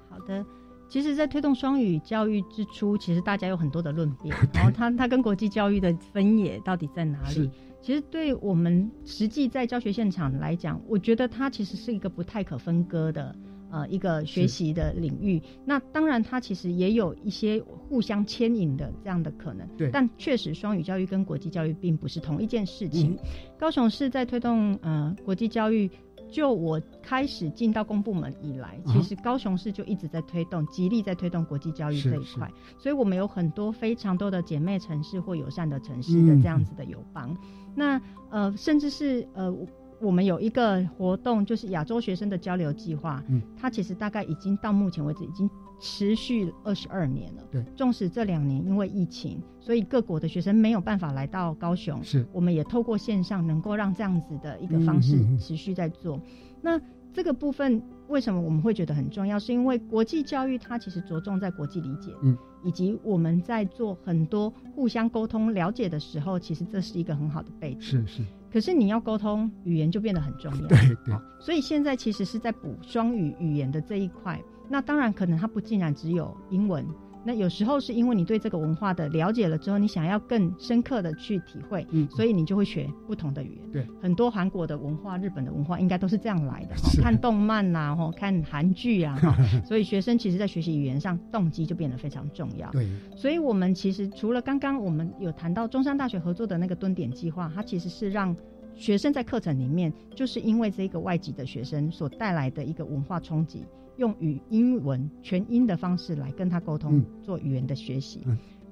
[0.09, 0.45] 好的，
[0.87, 7.49] 其实，在推动双语教育之初，其实大家有很多的论辩， 然后它它跟国际教育的分野到底在哪里？
[7.81, 13.35] 其实对我们实际在教学现场来讲，我觉得它其实是一个不太可分割的。
[13.71, 19.67] 呃，一个学习的领域，那当然它其实也有一些互相牵引的这样的可能。
[19.75, 23.17] 对，但确实双语教育跟国际教育并不是同一件事情。
[23.59, 25.91] 高雄市在推动呃国际教育，
[26.35, 32.51] 就我开始进到公部门以来，其实高雄市就一直在推动，极力在推动国际教育这一块。
[32.77, 37.33] 所以我们有很多非常多的姐妹城市或友善的城市的这样子的友邦。
[37.73, 39.55] 那呃，甚至是呃。
[40.01, 43.23] 我们有一个活动，就是亚洲学生的交流计划。
[43.29, 47.43] 嗯，它其实大概已经到目前为止已经持续二十二年了。
[47.51, 52.03] 对，纵使这两年因为疫情，所以各国的学生没有办法来到高雄。
[52.03, 56.19] 是，我们也透过线上，能够让这样子的一个方式持续在做。
[56.61, 56.79] 那
[57.13, 59.39] 这个部分为什么我们会觉得很重要？
[59.39, 67.81] 是因为国际教育它其实着重在国际理解，嗯，以及我们在做很多互相沟通了解的时候，其实这是一个很好的背景。
[67.81, 68.23] 是是。
[68.51, 74.41] 可是你要沟通语言就变得很重要，对对，所以现在其实是在补双语语言的这一块。
[74.69, 76.85] 那当然可能它不竟然只有英文。
[77.27, 83.71] 那有时候是因为你对这个文化的了解了之后，你想要更深刻的去体会，嗯，所以你就会学不同的语言。
[83.71, 86.75] 对，很多韩国的文化、日本的文化应该都是这样来的。
[87.01, 92.69] 看动漫呐，吼，看韩剧啊，哈， 所以学生其实在学习语言上动机就变得非常重要。
[92.69, 98.35] 对，所以我们其实除了刚刚我们有谈到中山大学合作的那个蹲点计划，它其实是让
[98.75, 103.65] 学生在课程里面，就是因为这个外籍的学生所带来的一个文化冲击。
[103.97, 108.21] 用语英文全英的方式来跟他沟通，做语言的学习。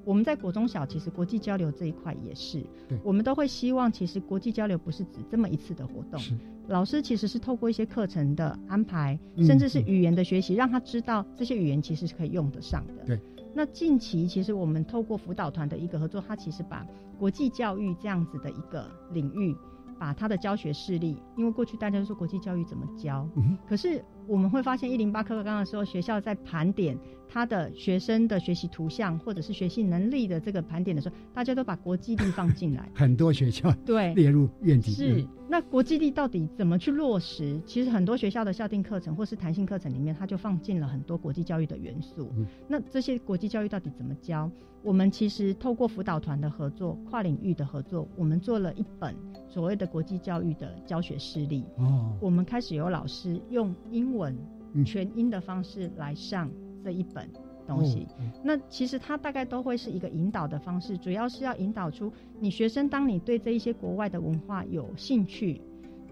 [0.05, 2.61] 我们在国中小其实国际交流这一块也是，
[3.03, 6.21] 我们都会希望其实国际交流不是指这么一次的活动，
[6.67, 13.05] 老师其实是透过一些课程的安排，甚至是语言的学习，让他知道这些语言其实是可以用得上的。
[13.05, 13.19] 对。
[13.55, 16.85] 那近期其实我们透过辅导团的一个合作，他其实把
[17.17, 19.55] 国际教育这样子的一个领域。
[20.03, 23.25] 把他的教学事例，因为过去大家都说国际教育怎么教，
[23.65, 35.25] 可是我们会发现一零八课纲的时候，学校在盘点他的学生的学习图像或者是学习能力的这个盘点的时候，大家都把国际力放进来， 很多学校对列入院底是。
[35.53, 37.61] 那国际力到底怎么去落实？
[37.63, 42.33] 其实很多学校的校定课程或是弹性课程里面，它就放进了很多国际教育的元素。
[42.67, 44.49] 那这些国际教育到底怎么教？
[44.81, 49.15] 我们其实透过辅导团的合作、跨领域的合作，我们做了一本
[49.47, 51.63] 所谓的国际教育的教学事例。
[51.77, 54.35] 哦，我们开始有老师用英文
[54.83, 56.49] 全英的方式来上
[56.83, 57.29] 这一本
[57.67, 58.07] 东西。
[58.43, 65.61] 那其实它大概都会是一个引导的方式，主要是要引导出你学生，当你对这一些国外的文化有兴趣。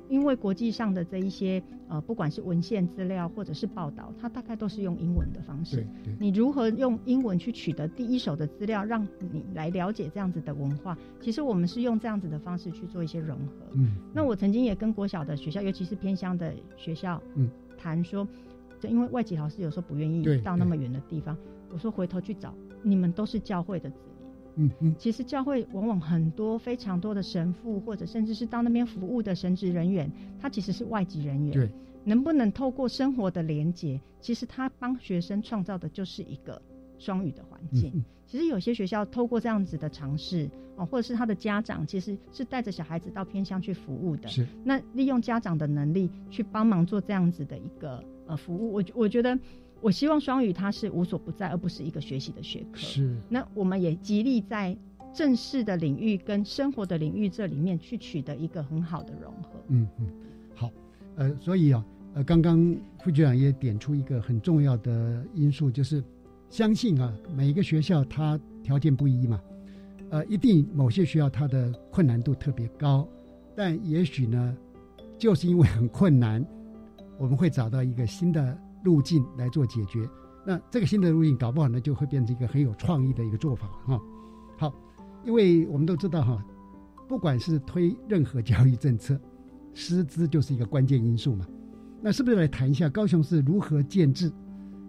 [0.09, 5.87] 因为国际上的这一些呃，不管是文献资料或者是报道，它大概都是用英文的方式。
[6.19, 10.97] 你如何用英文去取得第一手的资料，让你来了解这样子的文化？
[11.21, 13.53] 其实我们是用这样子的方式去做一些融合。
[13.73, 18.27] 嗯，那我曾经也跟国小的学校，尤其是偏乡的学校，嗯，谈说，
[18.81, 21.37] 就因为外籍老师有时候不愿意到那么远的地方，
[21.71, 23.89] 我说回头去找，你们都是教会的。
[24.55, 31.53] 嗯嗯，其实教会往往很多非常多的神父，或者甚至是到那边服务的神职人员，他其实是外籍人员。
[31.53, 31.69] 对，
[32.03, 36.61] 能不能透过生活的连接，其实他帮学生创造的就是一个
[36.97, 38.03] 双语的环境。
[38.25, 44.27] 其实有些学校透过这样子的尝试，哦，或者是他的家长其实是带着小孩子到偏乡去服务的。
[44.27, 49.37] 是，那利用家长的能力去帮忙做这样子的一个呃服务，我我觉得。
[49.83, 52.77] 我希望双语它是无所不在，而不是一个学习的学科。
[52.77, 53.17] 是。
[53.27, 54.77] 那我们也极力在
[55.11, 59.49] 正式的领域跟生活的领域这里面去取得一个很好的融合。
[59.69, 60.05] 嗯嗯，
[60.53, 60.69] 好。
[61.15, 66.03] 呃，所以啊，呃，刚刚副局长也点出一个很重要的因素，就是
[66.47, 69.41] 相信啊，每一个学校它条件不一嘛，
[70.11, 73.07] 呃，一定某些学校它的困难度特别高，
[73.55, 74.55] 但也许呢，
[75.17, 76.45] 就是因为很困难，
[77.21, 78.57] 我们会找到一个新的。
[78.83, 80.09] 路径来做解决，
[80.43, 84.01] 那这个新的路径搞不好呢，就会变成一个很有创意的一个做法哈。
[84.57, 84.73] 好，
[85.23, 86.43] 因为我们都知道哈，
[87.07, 89.21] 不管是推任何教育政策，
[89.75, 91.45] 师资就是一个关键因素嘛。
[92.01, 94.31] 那是不是来谈一下高雄市如何建制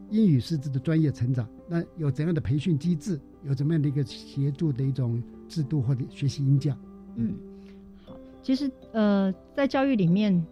[0.09, 1.47] 英语师资的专业成长？
[1.69, 3.21] 那有怎样的培训机制？
[3.43, 6.75] 有怎么样的一个协助的一种制度或者学习音教？
[7.17, 7.35] 嗯，
[8.07, 10.43] 好，其实呃，在教育里面。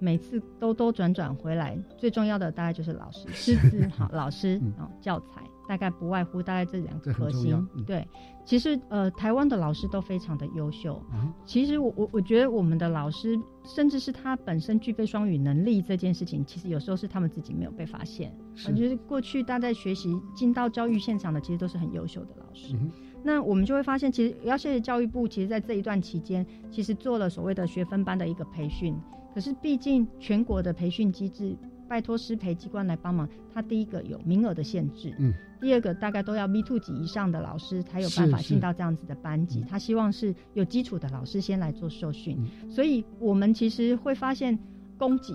[0.00, 7.54] 每次兜兜转转回来，最重要的大概就是老师师资 好，老师啊教材大概不外乎大概这两个核心。
[7.86, 8.06] 对，
[8.44, 11.00] 其实呃台湾的老师都非常的优秀。
[11.44, 18.34] 其实我我我觉得我们的老师，甚至是他本身具备双语能力这件事情，其实有时候是他们自己没有被发现。
[18.66, 22.74] 我觉得过去大家在学习进到教育现场的，其实都是很优秀的老师。
[23.22, 28.96] 那我们就会发现，其实要谢谢教育部，其实在这一段期间，其实做了所谓的学分班的一个培训。
[29.34, 31.56] 可是，毕竟全国的培训机制，
[31.88, 39.64] 拜托师培机关来帮忙，他第一个有名额的限制，嗯，第二个大概都要 B two 级以上的老师才有办法进到这样子的班级。
[39.68, 44.58] 他希望是有基础的老师先来做受训，所以我们其实会发现
[44.98, 45.34] 供给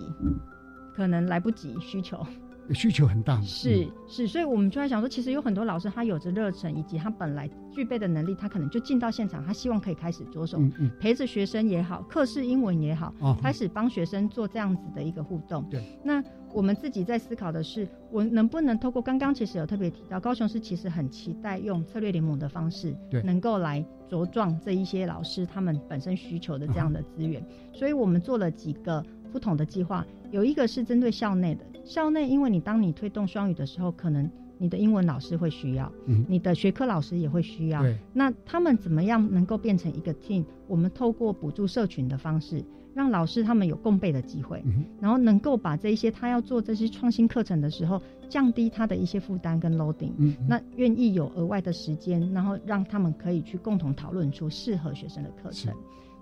[0.93, 2.25] 可能来不及需求。
[2.73, 10.59] 需求很大，是是，所以我们就在想说，其实有很多老师他有着热忱，以及他本来具备的能力，他可能就进到现场，他希望可以开始着手
[10.99, 15.63] 陪着学生也好，课室英文也好，开始帮学生做这样子的一个互动。
[15.69, 29.05] 对，那我们自己在思考的是，我能不能透过刚刚其实有特别提到，高雄市其实很期待用策略联盟的方式，对，能够来茁壮这一些老师他们本身需求的这样的资源，所以我们做了几个。
[29.35, 31.65] 不同的计划，有一个是针对校内的。
[31.83, 37.81] 校内，因为你当你推动双语的时候，可能你的英文老师会需要，嗯，你的学科老师也会需要。
[37.81, 40.45] 对，那他们怎么样能够变成一个 team？
[40.69, 42.63] 我们透过补助社群的方式，
[42.93, 44.63] 让老师他们有共备的机会，
[45.01, 50.13] 然后能够把这一些他要做这些创新课程的时候，降低他的一些负担跟 loading。
[50.17, 55.73] 嗯，那愿意有额外的时间，然后让他们可以去共同讨论出适合学生的课程。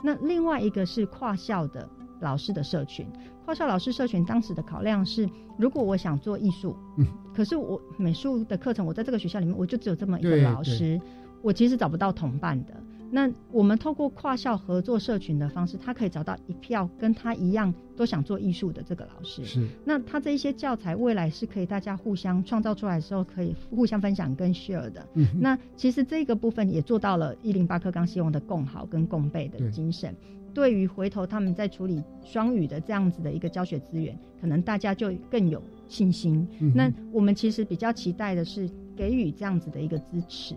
[0.04, 1.88] 那另外一个是跨校的。
[2.24, 3.06] 老师的社群，
[3.46, 7.06] 跨校老师社群当时的考量是，如果我想做艺术，嗯，
[7.36, 11.00] 可是我美术的课程，我在这个学校里面，我就只有这么一个老师，
[11.44, 12.74] 我其实找不到同伴的。
[13.16, 19.46] 那我们透过跨校合作社群的方式，他可以找到一票跟他一样都想做艺术的这个老师。
[19.46, 25.08] 是，那他这一些教材未来是可以大家互相创造出来的时候，可以互相分享跟 share 的。
[25.14, 30.16] 嗯，那其实这个部分也做到了一零八课纲希望的共好跟共备的精神。
[30.54, 36.48] 对于回头他们在处理双语的这样子的一个教学资源，可能大家就更有信心。
[36.76, 40.56] 那我们其实比较期待的是给予这样子的一个支持，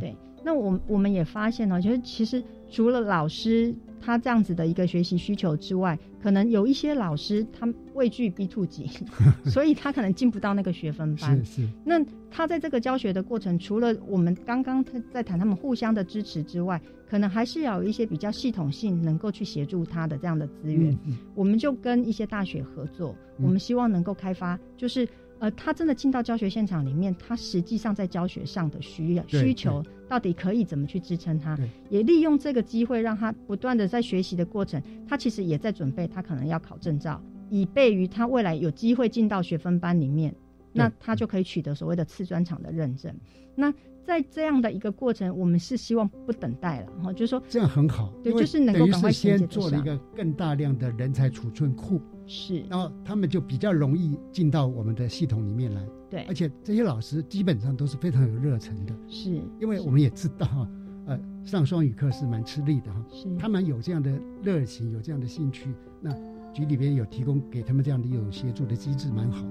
[0.00, 0.16] 对。
[0.46, 8.90] 那我我们也发现呢，就是其实除了老师他这样子的一个学习需求之外，可能有一些老师他畏惧 B two 级，
[9.46, 11.38] 所以他可能进不到那个学分班。
[11.38, 11.68] 是是。
[11.82, 11.98] 那
[12.36, 20.98] 他在这个教学的过程，除了我们刚刚在谈他们互相的支持之外，可能还是要有一些比较系统性能够去协助他的这样的资源。
[21.36, 25.06] 我们就跟一些大学合作，我们希望能够开发，就是。
[25.40, 31.58] 呃，他真的进到教学现场里面，他实际上在教学上的需要需求，到底可以怎么去支撑他？
[31.90, 37.20] 也利用这个机会，让他不断的在学习的过程，他其实也在准备，他可能要考证照，
[37.50, 40.32] 以备于他未来有机会进到学分班里面，
[40.74, 43.14] 那他就可以取得所谓的次专场的认证。
[43.54, 43.72] 那
[44.04, 60.68] 在这样的一个过程，我们是希望不等待了，哈，就是说这样很好，对，就是能够赶快先做了一个更大量的人才储存库，是，然后他们就比较容易进到我们的系统里面来，对，而且这些老师基本上都是非常有热忱的，是，因为我们也知道哈，
[61.06, 64.12] 呃，上双语课是蛮吃力的哈，是，他们有这样的
[64.42, 65.72] 热情，有这样的兴趣，
[66.02, 66.10] 那
[66.52, 69.46] 局里边有提供给他们这样的一种协助的机制，蛮好。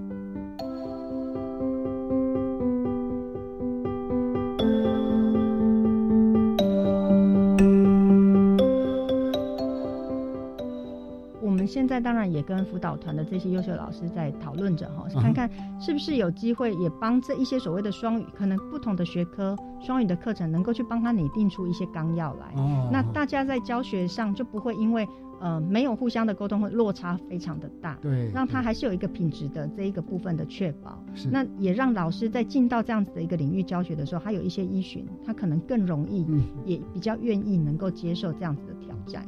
[11.94, 15.48] 在当然也跟辅导团的这些优秀老师在讨论着哈，看看
[15.80, 22.52] 是不是有机会也帮这一些所谓的双语，可能不同的学科双语的课程，能够去帮他拟定出一些纲要来。
[22.56, 25.08] 哦，那大家在教学上就不会因为
[25.40, 27.96] 呃没有互相的沟通，会落差非常的大。
[28.02, 30.98] 对，让他还是有一个品质的这一个部分的确保。
[31.14, 36.26] 是，那也让老师在进到这样子的一个领域教学的时候，他有一些依循，他可能更容易，
[36.66, 39.24] 也比较愿意能够接受这样子的挑战。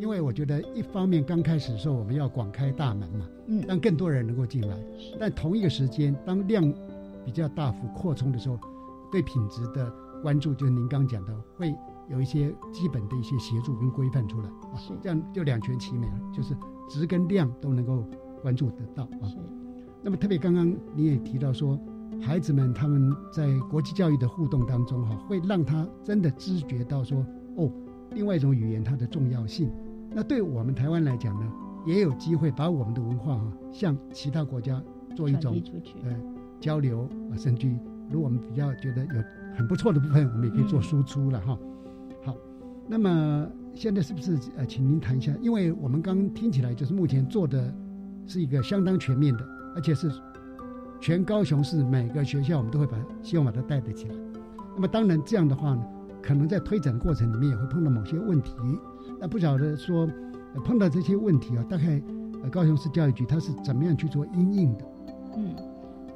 [0.00, 4.74] 因为我觉得，一方面刚开始的时候我们要广开大门嘛，嗯，让更多人能够进来。
[5.18, 6.72] 但同一个时间，当量
[7.22, 8.58] 比较大幅扩充的时候，
[9.12, 9.92] 对品质的
[10.22, 11.74] 关注，就是您刚讲的，会
[12.08, 16.56] 有一些基本的一些协助跟规范出来啊，这样就两全其美了，就是
[16.88, 18.02] 值跟量都能够
[18.40, 19.28] 关注得到啊。
[20.02, 21.78] 那么特别刚刚你也提到说，
[22.22, 27.22] 孩子们他们在国际教育的互动当中哈，会让他真的知觉到说，
[27.56, 27.70] 哦，
[28.12, 29.70] 另外一种语言它的重要性。
[30.12, 31.52] 那对我们台湾来讲呢，
[31.86, 34.82] 也有机会把我们的文化哈，向其他国家
[35.14, 35.62] 做一种
[36.02, 36.10] 呃
[36.58, 37.68] 交流啊，甚至
[38.10, 39.22] 如果我们比较觉得有
[39.56, 41.56] 很不错的部分，我们也可以做输出了哈。
[42.24, 42.36] 好，
[42.88, 45.32] 那么现在是不是呃，请您谈一下？
[45.40, 47.72] 因为我们刚听起来就是目前做的
[48.26, 49.46] 是一个相当全面的，
[49.76, 50.10] 而且是
[51.00, 54.14] 全高雄市每个学校我们都会把希望把它带得起来。
[54.74, 55.82] 那么当然这样的话呢，
[56.20, 58.52] 可能在推展的过程里面也会碰到某些问题。
[59.20, 60.08] 那不晓得说，
[60.64, 62.00] 碰到这些问题啊，大概
[62.42, 64.84] 呃高雄市教育局它是怎么样去做应应的？
[65.36, 65.54] 嗯，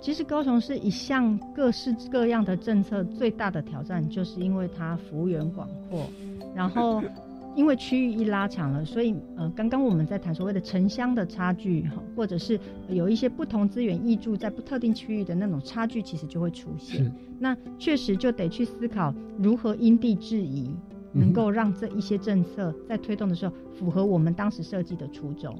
[0.00, 6.06] 其实高雄市一项各式各样的政策最大的挑战，就是因为它幅员广阔，
[6.54, 7.02] 然后
[7.54, 17.12] 因为区域一拉长了，所以呃，刚刚我们在谈所谓的城乡的差距哈，或者是有一些不同资源溢注在不特定区域的那种差距，其实就会出现。
[17.38, 20.74] 那确实就得去思考如何因地制宜。
[21.14, 25.56] 能够让这一些政策在推动的时候符合我们当时设计的初衷。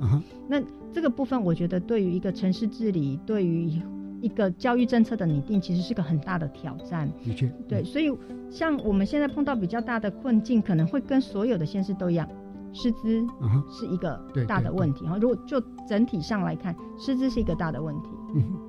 [0.48, 0.60] 那
[0.92, 3.70] 这个部分，我觉得对于一个城市治理，对于
[4.20, 7.08] 一个教育政策的拟定，其实是个很大的挑战。
[7.24, 8.12] 的确，对，所以
[8.50, 12.28] 像我们现在碰到比较大的困境，可能会跟所有的县市都一样，
[12.72, 13.24] 师资
[13.70, 15.06] 是一个大的问题。
[15.06, 18.08] 哈，如果就整体上来看，师资是一个大的问题。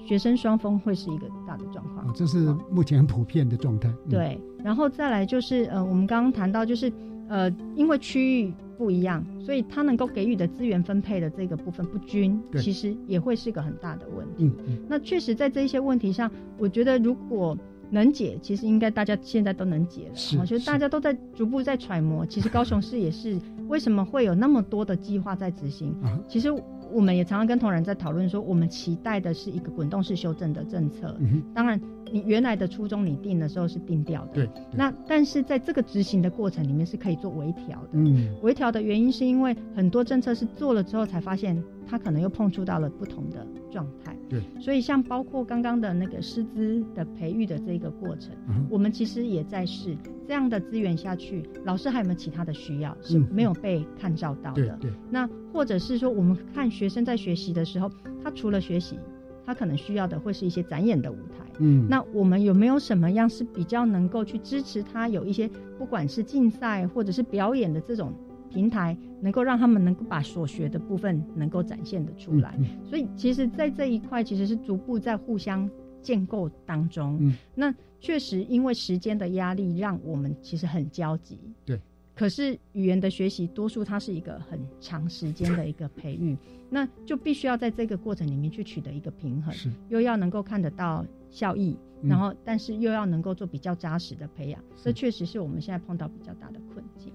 [0.05, 3.91] 学生双峰会是一个大的状况，这是目前很普遍的状态。
[4.09, 6.91] 对，然后再来就是呃，我们刚刚谈到就是
[7.27, 14.51] 呃，因为区域不一样，所以它能够给予的资源分配的这个部分不均，其实也会是个很大的问题。
[14.87, 17.57] 那确实在这些问题上，我觉得如果
[17.89, 20.39] 能解，其实应该大家现在都能解了。
[20.39, 25.95] 我觉得大家都在逐步在揣摩，其实高雄市也是为什么会有那么多的计划在执行，
[26.27, 26.53] 其实。
[26.91, 31.15] 我们也常常跟同仁在讨论说，我们期待的是一个滚动式修正的政策。
[31.53, 31.79] 当然，
[32.11, 34.33] 你原来的初衷你定的时候是定掉的。
[34.33, 34.49] 对。
[34.71, 37.89] 那但是在这个执行的过程里面是可以做微调的。
[37.93, 38.35] 嗯。
[38.41, 44.17] 微调的原因是因为很多政策是做了之后才发现，它可能又碰触到了不同的状态。
[44.29, 44.41] 对。
[44.59, 48.35] 所以像包括刚刚的那个师资的培育的这个过程，
[48.69, 49.95] 我们其实也在试。
[50.27, 54.75] 这样的资源下去，老师还有没有其他的需要是没有被看照到的？
[54.81, 57.91] 对，那或者是说，我们看学生在学习的时候，
[58.23, 58.97] 他除了学习，
[59.45, 61.45] 他可能需要的会是一些展演的舞台。
[61.59, 68.11] 嗯，那我们有没有什么样是比较能够去支持他有一些，不管是竞赛或者是表演的这种
[68.55, 72.57] 平台，能够让他们能够把所学的部分能够展现的出来？
[72.89, 75.69] 所以，其实，在这一块其实是逐步在互相。
[76.05, 81.39] 建构当中，嗯，那确实因为时间的压力，让我们其实很焦急。
[81.65, 81.81] 对，
[82.13, 86.37] 可是语言的学习，多数它是一个很长时间的一个培育，
[86.69, 89.51] 那就必须要在这个过程里面去取得一个平衡，
[89.89, 97.11] 又要能够看得到效益，然后但是又要能够做比较扎实的培养，这确实是我们现在碰到比较大的困境。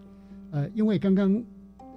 [0.50, 1.42] 呃，因为刚刚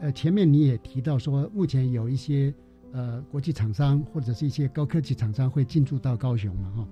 [0.01, 2.54] 呃前面你也提到说，目前有一些。
[2.95, 6.88] 呃，国际厂商或者是一些高科技厂商会进驻到高雄嘛，哈，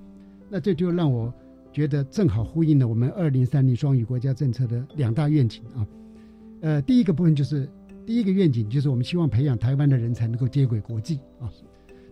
[0.49, 1.31] 那这就让我
[1.71, 5.85] 觉得正好呼应了我们二零三零双语国家政策的两大愿景啊。
[6.61, 7.69] 呃，第一个部分就是
[8.03, 11.47] 第一个愿景就是我们希望培养台湾的人才能够接轨国际啊。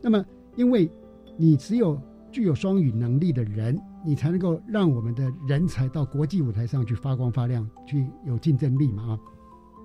[0.03, 0.23] 那么，
[0.55, 0.87] 因为
[1.35, 1.99] 你只有
[2.31, 3.75] 具有双语能力的人，
[4.05, 9.19] 你才能够让我们的人才到国际舞台上去发光发亮，去有竞争力嘛啊。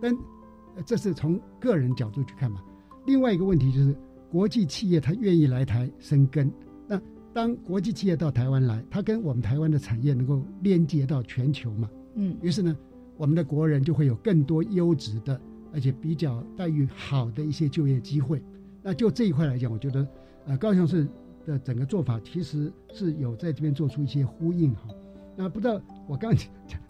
[0.05, 2.63] 但这是从个人角度去看嘛。
[3.07, 3.97] 另外一个问题就是，
[4.31, 6.53] 国际企业他愿意来台生根。
[6.87, 7.01] 那
[7.33, 11.89] 当国际企业到台湾来，他跟我们台湾的产业能够连接到全球嘛？
[12.17, 12.37] 嗯。
[12.43, 12.77] 于是呢，
[13.17, 15.41] 我们的国人就会有更多优质的，
[15.73, 18.43] 而且比较待遇好的一些就业机会。
[18.83, 20.07] 那就这一块来讲，我觉得，
[20.45, 21.09] 呃，高雄市。
[21.47, 24.89] 的整个做法其实是有在这边做出一些呼应哈。
[25.37, 25.79] 那不知道
[26.09, 26.35] 我刚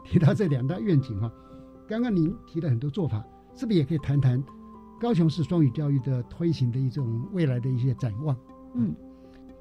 [0.04, 1.28] 提到这两大愿景哈，
[1.87, 3.24] 刚刚您提了很多做法，
[3.55, 4.43] 是不是也可以谈谈
[5.01, 8.37] 高雄市双语教育的推行的一种未来的一些展望？
[8.74, 8.95] 嗯，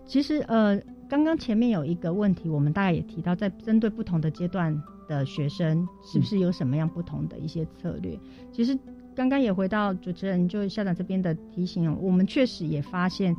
[0.05, 8.17] 其实呃，刚刚前面有一个问题，我们大概也提到，在针对不同的阶段的学生，是不是有什么样不同的一些策略？
[8.51, 8.77] 其实
[9.13, 13.35] 刚刚也回到主持人就校长这边的提醒，我们确实也发现。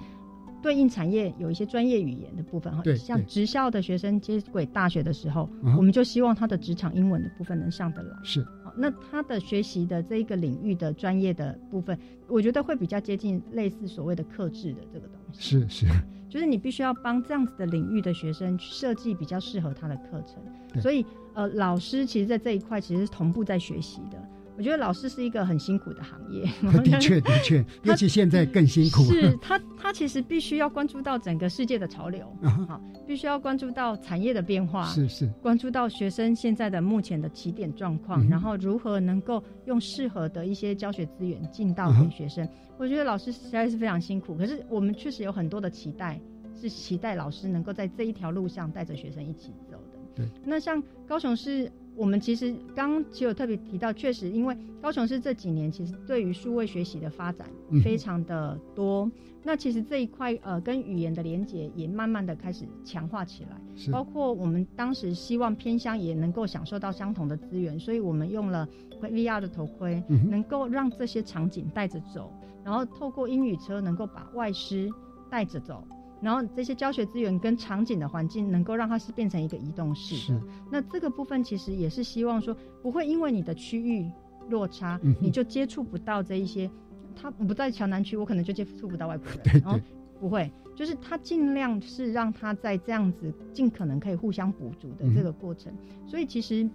[0.63, 8.17] 对应产业有一些专业语言的部分哈，像职校的学生接轨大学的时候，我们就希望他的职场英文的部分能上得来。
[8.23, 8.43] 是，
[8.77, 11.99] 那他的学习的这一个领域的专业的部分，
[12.29, 15.61] 我觉得会比较接近类似所谓的克制的这个东西。
[15.61, 15.87] 是是，
[16.29, 20.83] 就是你必须要帮这样子的领域的学生设计比较适合他的课程。
[20.83, 21.05] 所以
[21.35, 24.19] 呃，老师其实在这一块其实是同步在学习的。
[24.57, 29.03] 我觉得老师是一个很辛苦的行业，的 确的确， 尤其现在更辛苦。
[29.03, 32.25] 是他他其实必须要关注到整个世界的潮流，
[32.69, 42.49] 好，必须要关注到产业的变化，是是，关注到学生现在的目前的起点状况，然后如何能够用适合的一些教学资源进到给学生。
[42.79, 46.21] 我觉得老师实在是非常辛苦，可是我们确实有很多的期待，
[46.55, 49.99] 是期待老师能够在这一条路上带着学生一起走的。
[50.15, 51.69] 对，那像高雄市。
[51.97, 57.49] 我们其实刚刚其实有特别提到，确实因为高雄市这几年其实对于数位学习的发展
[57.83, 59.11] 非常的多，
[59.43, 68.69] 那其实这一块呃跟语言的连接也慢慢的开始强化起来，包括我们当时希望偏乡也能够享受到相同的资源，所以我们用了
[69.01, 72.33] VR 的头盔，能够让这些场景带着走，
[72.65, 74.91] 然后透过英语车能够把外师
[75.31, 75.87] 带着走。
[76.25, 80.41] 然后这些教学资源跟场景的环境能够让它是变成一个移动式的，
[80.73, 84.11] 那这个部分其实也是希望说不会因为你的区域
[84.49, 86.71] 落差，你就接触不到这一些。
[87.15, 89.63] 他不在桥南区，我可能就接触不到外国人。
[89.63, 89.79] 然后
[90.19, 95.73] 不会，就是他尽量是让他在这样子尽可能可以互相补足的这个过程。
[96.07, 96.67] 所以其实，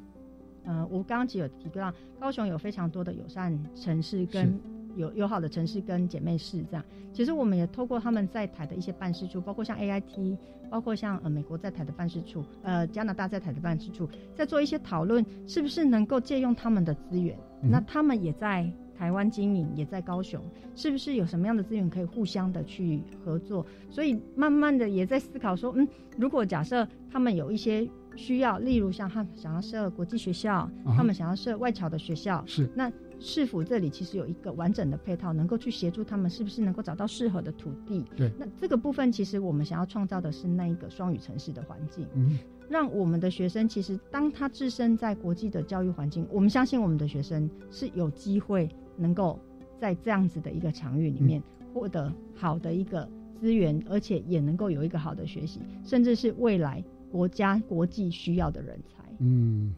[0.64, 4.58] 呃，我刚刚其实有提到，高雄有非常多的友善城市跟。
[4.96, 6.84] 有友好的城市跟姐妹市这样，
[7.14, 10.38] 其实我们也透过他们在台的一些办事处，包括像 AIT，
[10.70, 17.38] 包括像呃美国在台的办事处，呃加拿大在台的办事处，在做一些讨论，是不是能够借用他们的资源？
[17.62, 20.42] 那他们也在台湾经营，也在高雄，
[20.76, 23.66] 是不是有什么样的资源可以互相的去合作？
[23.90, 25.88] 所以慢慢的也在思考说，嗯，
[26.18, 32.92] 如果假设他们有一些需要，例如像他们想要设国际学校，他们想要设外侨的学校，是那。
[33.20, 38.06] 市府这里其实有一个完整的配套，能够去协助他们，是不是能够找到适合的土地？
[38.16, 42.40] 对，那这个部分其实我们想要创造的是那一个双语城市的环境，嗯，
[42.70, 49.38] 让我们的学生其实当他置身在国际的教育环境，我们相信我们的学生是有机会能够
[49.78, 51.44] 在这样子的一个场域里面
[51.74, 53.06] 获得好的一个
[53.38, 59.04] 资源，而且也能够有一个好的学习，甚至是未来国家国际需要的人才。
[59.20, 59.76] 嗯，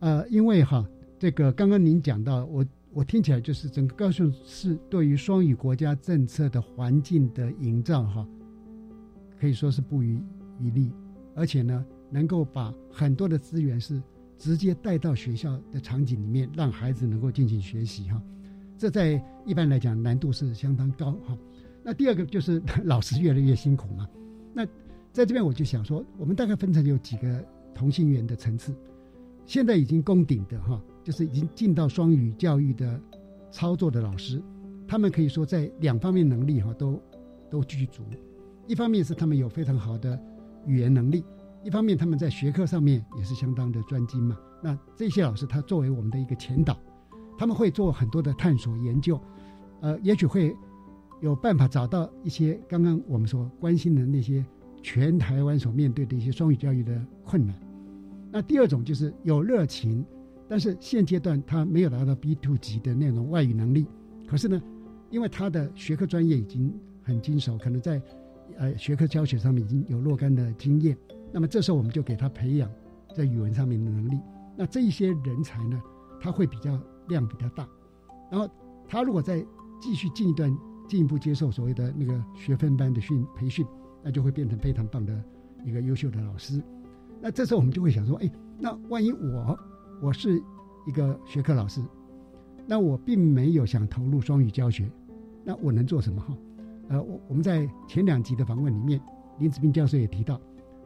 [0.00, 0.84] 呃，因为哈。
[1.22, 8.26] 这个刚刚您讲到，我我听起来就是整个高雄市对于双语国家政策的环境的营造，哈，
[9.38, 10.20] 可以说是不遗
[10.58, 10.90] 余力，
[11.36, 14.02] 而且呢，能够把很多的资源是
[14.36, 18.20] 直接带到学校的场景里面，让孩子能够进行学习，哈，
[18.76, 21.38] 这在一般来讲难度是相当高，哈。
[21.84, 24.08] 那第二个就是老师越来越辛苦嘛。
[24.52, 24.66] 那
[25.12, 28.74] 在这边我就想说，我们大概分成有几个同性缘的层次，
[29.46, 30.82] 现在已经攻顶的，哈。
[31.02, 33.00] 就是已经进到双语教育的
[33.50, 34.42] 操作的老师，
[34.86, 37.02] 他们可以说在两方面能力哈都
[37.50, 38.02] 都具足。
[38.68, 40.18] 一方面是他们有非常好的
[40.64, 41.24] 语言能力，
[41.64, 44.38] 一方面他们在学科上面也是相当的专精嘛。
[44.62, 46.78] 那这些老师他作为我们的一个前导，
[47.36, 49.20] 他们会做很多的探索研究，
[49.80, 50.56] 呃，也许会
[51.20, 54.44] 有办法找到一些刚刚我们所关心的那些
[54.82, 57.54] 全台湾所面对的一些双语教育的困难。
[58.30, 60.06] 那第二种就是有热情。
[60.52, 63.86] 但是现阶段他没有达到 B two 级的那种外语能力，
[64.28, 64.60] 可是呢，
[65.08, 66.70] 因为他的学科专业已经
[67.02, 68.02] 很精熟，可能在
[68.58, 70.94] 呃学科教学上面已经有若干的经验，
[71.32, 72.70] 那么这时候我们就给他培养
[73.16, 74.20] 在语文上面的能力。
[74.54, 75.80] 那这一些人才呢，
[76.20, 76.78] 他会比较
[77.08, 77.66] 量比较大，
[78.30, 78.46] 然后
[78.86, 79.42] 他如果再
[79.80, 80.54] 继续进一段
[80.86, 83.64] 进一步接受所谓的那个学分班的训培训，
[84.02, 85.18] 那就会变成非常棒的
[85.64, 86.62] 一个优秀的老师。
[87.22, 89.58] 那这时候我们就会想说，哎，那万一我
[90.02, 90.42] 我是
[90.84, 91.80] 一个学科老师，
[92.66, 94.90] 那我并没有想投入双语教学，
[95.44, 96.36] 那我能做什么哈？
[96.88, 99.00] 呃，我我们在前两集的访问里面，
[99.38, 100.40] 林子斌教授也提到，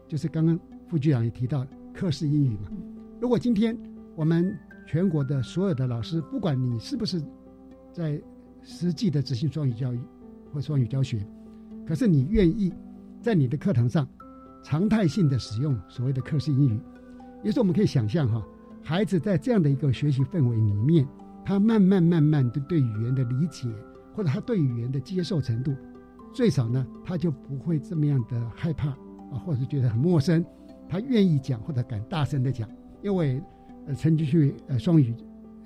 [0.07, 2.69] 就是刚刚副局长也提到课室英语嘛。
[3.19, 3.75] 如果今天
[4.15, 4.55] 我们
[4.87, 7.19] 全国的所有的老师，不管你是不是
[7.95, 8.21] 在
[8.61, 10.01] 实际的执行双语教育
[10.53, 11.27] 或双语教学，
[11.87, 12.71] 可是你愿意
[13.23, 14.07] 在你的课堂上
[14.63, 16.79] 常态性的使用所谓的课室英语，
[17.43, 18.47] 也是我们可以想象哈，
[18.89, 21.05] 孩子在这样的一个学习氛围里面，
[21.45, 23.69] 他慢慢慢慢的对语言的理解，
[24.15, 25.75] 或者他对语言的接受程度，
[26.33, 30.47] 最少呢，他就不会这么样的害怕啊，或者觉得很陌生，
[30.89, 32.69] 他愿意讲或者敢大声的讲，
[33.03, 33.43] 因为
[33.89, 35.13] 呃曾经去呃双语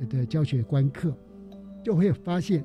[0.09, 1.14] 的教学观课，
[1.85, 2.64] 就会发现。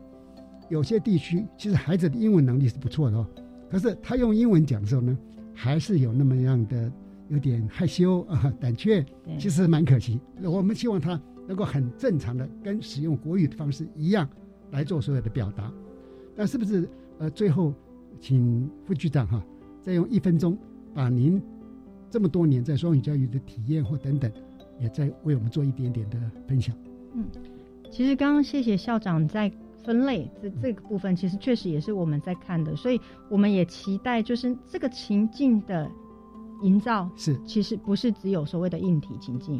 [0.67, 3.27] 有些地区其实孩子的英文能力是不错的哦，
[3.69, 5.15] 可是他用英文讲的时候呢，
[5.53, 6.91] 还是有那么样的
[7.29, 9.05] 有点害羞啊、胆怯，
[9.37, 10.19] 其实蛮可惜。
[10.43, 14.27] 我们希望他能够很正常的跟使用国语的方式一样
[14.71, 15.71] 来做所有的表达。
[16.35, 17.73] 那是不是呃最后
[18.19, 19.43] 请副局长哈，
[19.81, 20.57] 再用一分钟
[20.93, 21.41] 把您
[22.09, 24.31] 这么多年在双语教育的体验或等等，
[24.79, 26.75] 也再为我们做一点点的分享？
[27.13, 27.25] 嗯，
[27.91, 29.51] 其实刚刚谢谢校长在。
[29.83, 32.99] 分类这这个部分其实确实也是我们在看的，所以
[33.29, 35.87] 我们也期待就是这个情境的
[36.61, 39.59] 营造是其实不是只有所谓的硬体情境，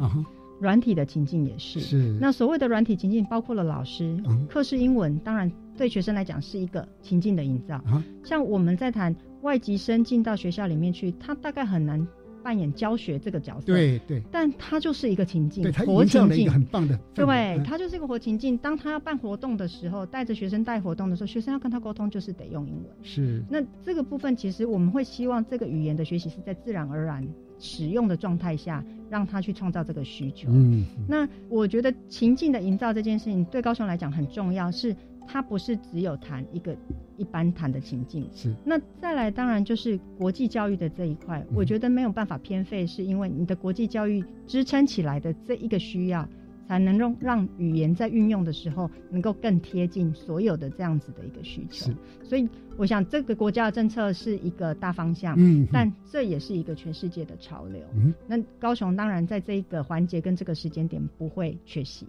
[0.60, 1.80] 软体的情境也是。
[1.80, 7.82] 是那所谓的软体情境包括了老师课室英文，当然对学生来讲是一个情境的营造。
[8.24, 12.06] 像我们在谈外籍生进到学校里面去，他大概很难。
[12.46, 18.56] 扮演教学这个角色，对对，但他就是一个情境，活情境，很棒的，对，他就是一个活情境。
[18.58, 22.84] 当他要办活动的时候，带着学生带活动的时候，学生要跟他沟通，就是得用英文。
[23.02, 27.26] 是，那这个部分其实我们会希望这个语言的学习是在自然而然
[27.58, 30.48] 使用的状态下，让他去创造这个需求。
[30.52, 34.94] 嗯，那我觉得情境的营造这件事情对高雄来讲很重要，是。
[35.26, 36.76] 它不是只有谈一个
[37.16, 46.26] 一般谈的情境，是那再来当然就是国际教育的这一块，我觉得没有办法偏废，是因为你的国际教育支撑起来的这一个需要，
[46.68, 51.92] 才能让让语言在运用的时候能够更贴近所有的这样子的一个需求。
[52.22, 57.82] 所以我想这个国家的政策是一个大方向，嗯，但这也是一个全世界的潮流。
[57.94, 62.06] 嗯，那高雄当然在这一个环节跟这个时间点不会缺席。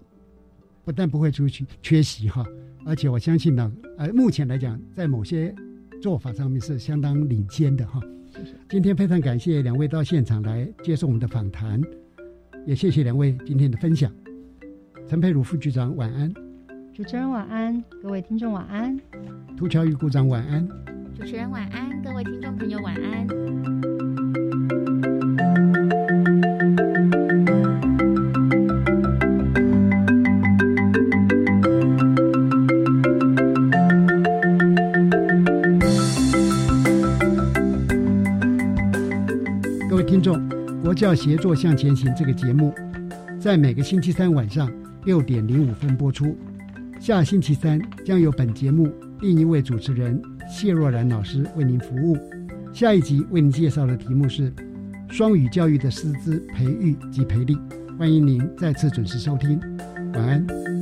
[0.84, 2.46] 不但不会出去缺席哈，
[2.88, 5.54] 而且我相信呢，呃，目前来讲，在某些
[6.02, 8.00] 做法上面是相当领先的哈。
[8.70, 11.82] 今天非常感谢两位到现场来接受我们的访谈，
[12.66, 14.10] 也谢谢两位今天的分享。
[15.06, 16.34] 陈佩如副局长晚安，
[16.94, 18.98] 主持人晚安，各位听众晚安，
[19.58, 20.66] 涂乔玉股长晚安，
[21.14, 23.28] 主持人晚安，各位听众朋友晚安。
[40.98, 42.74] 叫协作向前行这个节目，
[43.40, 44.68] 在每个星期三晚上
[45.06, 46.36] 六点零五分播出。
[47.00, 48.92] 下星期三将由本节目
[49.22, 50.20] 另一位主持人
[50.50, 52.18] 谢若然老师为您服务。
[52.74, 54.52] 下一集为您介绍的题目是
[55.08, 57.56] 双语教育的师资培育及培力。
[58.00, 59.60] 欢迎您再次准时收听。
[60.16, 60.77] 晚安。